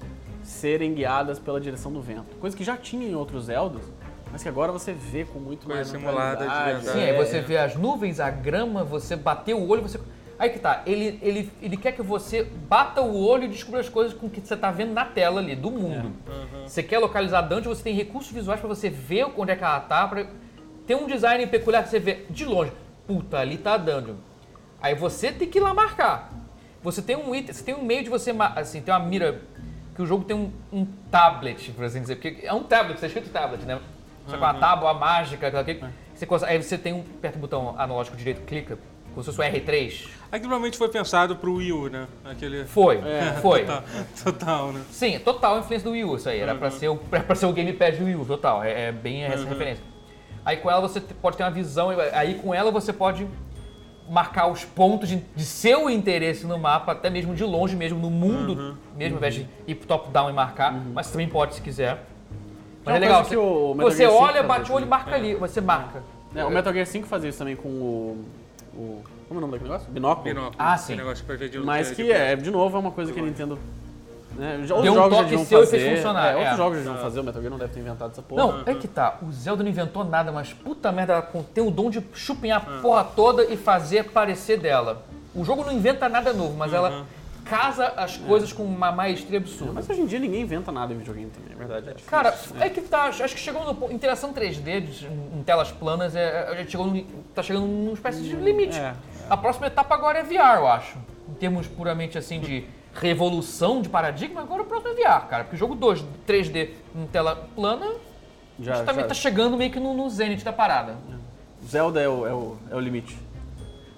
[0.43, 2.35] serem guiadas pela direção do vento.
[2.37, 3.83] Coisa que já tinha em outros Zeldas,
[4.31, 6.85] mas que agora você vê com muito Coisa mais simulada de verdade.
[6.91, 9.99] Sim, É, aí você vê as nuvens, a grama, você bater o olho, você.
[10.39, 13.89] Aí que tá, ele, ele, ele quer que você bata o olho e descubra as
[13.89, 16.11] coisas com que você tá vendo na tela ali, do mundo.
[16.65, 19.63] Você quer localizar a dungeon, você tem recursos visuais pra você ver onde é que
[19.63, 20.27] ela tá, pra
[20.85, 22.71] ter um design peculiar que você vê de longe.
[23.07, 24.15] Puta, ali tá a dungeon.
[24.79, 26.31] Aí você tem que ir lá marcar.
[26.83, 29.41] Você tem um item, você tem um meio de você, assim, tem uma mira
[29.95, 33.07] que o jogo tem um, um tablet, por assim dizer, porque é um tablet, tá
[33.07, 33.79] escrito tablet, né?
[34.27, 35.81] Só com uma tábua mágica, aquela que
[36.13, 38.77] você consegue, aí você tem um, aperta o botão analógico direito, clica,
[39.13, 40.09] como se fosse o R3.
[40.29, 42.07] Aquilo provavelmente foi pensado pro Wii U, né?
[42.25, 42.65] Aquele.
[42.65, 42.99] Foi,
[43.41, 43.65] foi.
[43.65, 43.83] Total,
[44.23, 44.81] total, né?
[44.91, 46.39] Sim, total influência do Wii U isso aí.
[46.39, 48.63] Era pra, ser o, era pra ser o gamepad do Wii U, total.
[48.63, 49.83] É, é bem essa referência.
[50.43, 53.27] Aí com ela você pode ter uma visão, aí com ela você pode
[54.09, 58.09] marcar os pontos de, de seu interesse no mapa, até mesmo de longe, mesmo no
[58.09, 62.05] mundo, mesmo ao invés de ir pro top-down e marcar, mas também pode se quiser.
[62.87, 64.85] Mas É é legal, você, que o Metal você Gear 5 olha, bate o olho
[64.85, 66.01] e marca ali, você marca.
[66.35, 68.25] É, o Metal Gear 5 fazia isso também com o.
[68.75, 69.91] o como é o nome daquele negócio?
[69.91, 70.23] Binóculo.
[70.23, 70.55] Binóculo.
[70.57, 70.93] Ah, sim.
[70.93, 73.11] Esse negócio pra ver de Mas de- que de- é, de novo, é uma coisa
[73.11, 73.59] que a Nintendo.
[74.37, 75.79] Né, outros Deu um jogos toque seu e fazer.
[75.79, 76.35] fez funcionar, É, é.
[76.37, 78.41] outros jogos já deviam fazer, o Metal Gear não deve ter inventado essa porra.
[78.45, 79.17] Não, é que tá.
[79.27, 82.81] O Zelda não inventou nada, mas puta merda, ela tem o dom de chupinhar a
[82.81, 85.01] porra toda e fazer parecer dela.
[85.33, 87.05] O jogo não inventa nada novo, mas ela
[87.49, 89.73] casa as coisas com uma maestria absurda.
[89.73, 91.85] Mas hoje em dia ninguém inventa nada em videogame também, é verdade.
[91.89, 92.09] É difícil.
[92.09, 93.05] Cara, é que tá.
[93.05, 93.93] Acho que chegou no ponto.
[93.93, 97.01] Interação 3D de- em telas planas é, é, chegou no,
[97.33, 98.77] tá chegando numa espécie de limite.
[98.77, 98.93] é,
[99.29, 100.97] A próxima etapa agora é VR, eu acho.
[101.29, 105.43] Em termos puramente assim de revolução de paradigma, agora o próximo é VR, cara.
[105.43, 107.85] Porque o jogo 2, 3D em tela plana,
[108.59, 110.95] já, justamente já- tá chegando meio que no, no zenith da parada.
[111.65, 113.17] Zelda é o, é, o, é o limite.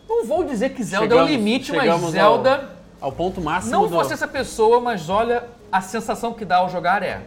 [0.07, 2.55] Não vou dizer que Zelda é o Chegamos- limite, mas chegamos Zelda.
[2.55, 2.78] Ao
[3.11, 3.89] ponto máximo Não do...
[3.89, 7.21] fosse essa pessoa, mas olha, a sensação que dá ao jogar é.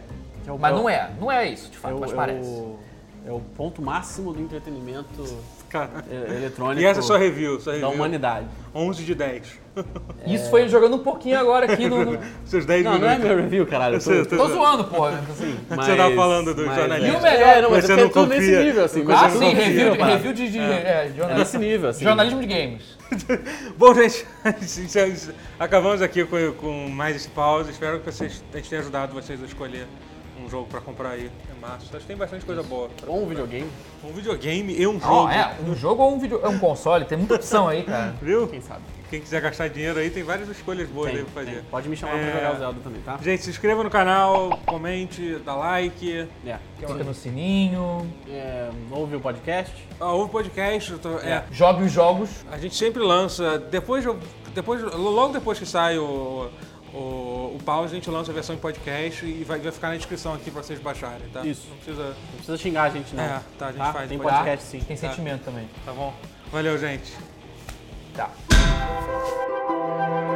[0.45, 2.11] É o- Mas é o- não é, não é isso, de É fato, o, mas
[2.11, 2.49] é parece.
[2.49, 2.77] o-
[3.25, 5.23] é o ponto máximo do entretenimento
[5.69, 5.89] Cara.
[6.11, 7.95] é, eletrônico E essa é sua review, sua da review.
[7.95, 8.45] humanidade.
[8.75, 9.59] 11 de 10.
[10.27, 12.03] Isso foi ele jogando um pouquinho agora aqui no.
[12.05, 13.27] no- Seus 10 Não, não é minutos.
[13.27, 13.95] meu review, caralho.
[13.95, 15.23] Eu tô, Eu sei, Tô zoando, porra.
[15.69, 17.07] mas- Você tava falando do mas jornalista.
[17.07, 18.63] E o É, melhor- é, não, mas Você é não tudo nesse confia.
[18.63, 19.05] nível, assim.
[19.09, 20.61] Ah, sim, review, review de, de é,
[21.07, 22.03] É jornal- nesse nível, assim.
[22.03, 22.83] jornalismo de games.
[23.77, 24.25] Bom, gente,
[25.59, 27.71] acabamos aqui com, com mais esse pause.
[27.71, 29.87] Espero que vocês, a gente tenha ajudado vocês a escolher
[30.43, 31.87] um jogo pra comprar aí em março.
[31.91, 32.89] Acho que tem bastante coisa boa.
[33.07, 33.29] Ou um comprar.
[33.29, 33.71] videogame,
[34.03, 35.29] Um videogame e um jogo.
[35.29, 38.15] é, um jogo ou um, vídeo, é um console, tem muita opção aí, cara.
[38.21, 38.47] Viu?
[38.47, 38.81] quem sabe.
[39.13, 41.55] Quem quiser gastar dinheiro aí, tem várias escolhas boas Tem, aí pra fazer.
[41.57, 41.63] tem.
[41.65, 42.31] Pode me chamar É.
[42.31, 43.19] pra jogar o Zelda também, tá?
[43.21, 46.27] Gente, se inscreva no canal, comente, dá like.
[46.43, 46.57] É.
[46.79, 49.71] Clica no sininho, É, ouve o podcast.
[49.99, 50.93] Ah, ouve o podcast.
[50.97, 52.27] tô- é, jogue os jogos.
[52.51, 53.59] a gente sempre lança.
[53.59, 54.03] Depois,
[54.55, 56.49] depois, logo depois que sai o,
[56.91, 59.97] o, o pause, a gente lança a versão em podcast e vai, vai ficar na
[59.97, 61.45] descrição aqui pra vocês baixarem, tá?
[61.45, 61.67] Isso.
[61.69, 62.03] Não precisa.
[62.07, 63.23] Não precisa xingar a gente, não.
[63.23, 64.33] É, tá, a gente faz Tem depois.
[64.35, 64.79] podcast sim.
[64.79, 65.69] Tem sentimento também.
[65.85, 66.11] Tá bom?
[66.51, 67.13] Valeu, gente.
[68.15, 68.29] Tá.
[68.73, 70.32] Música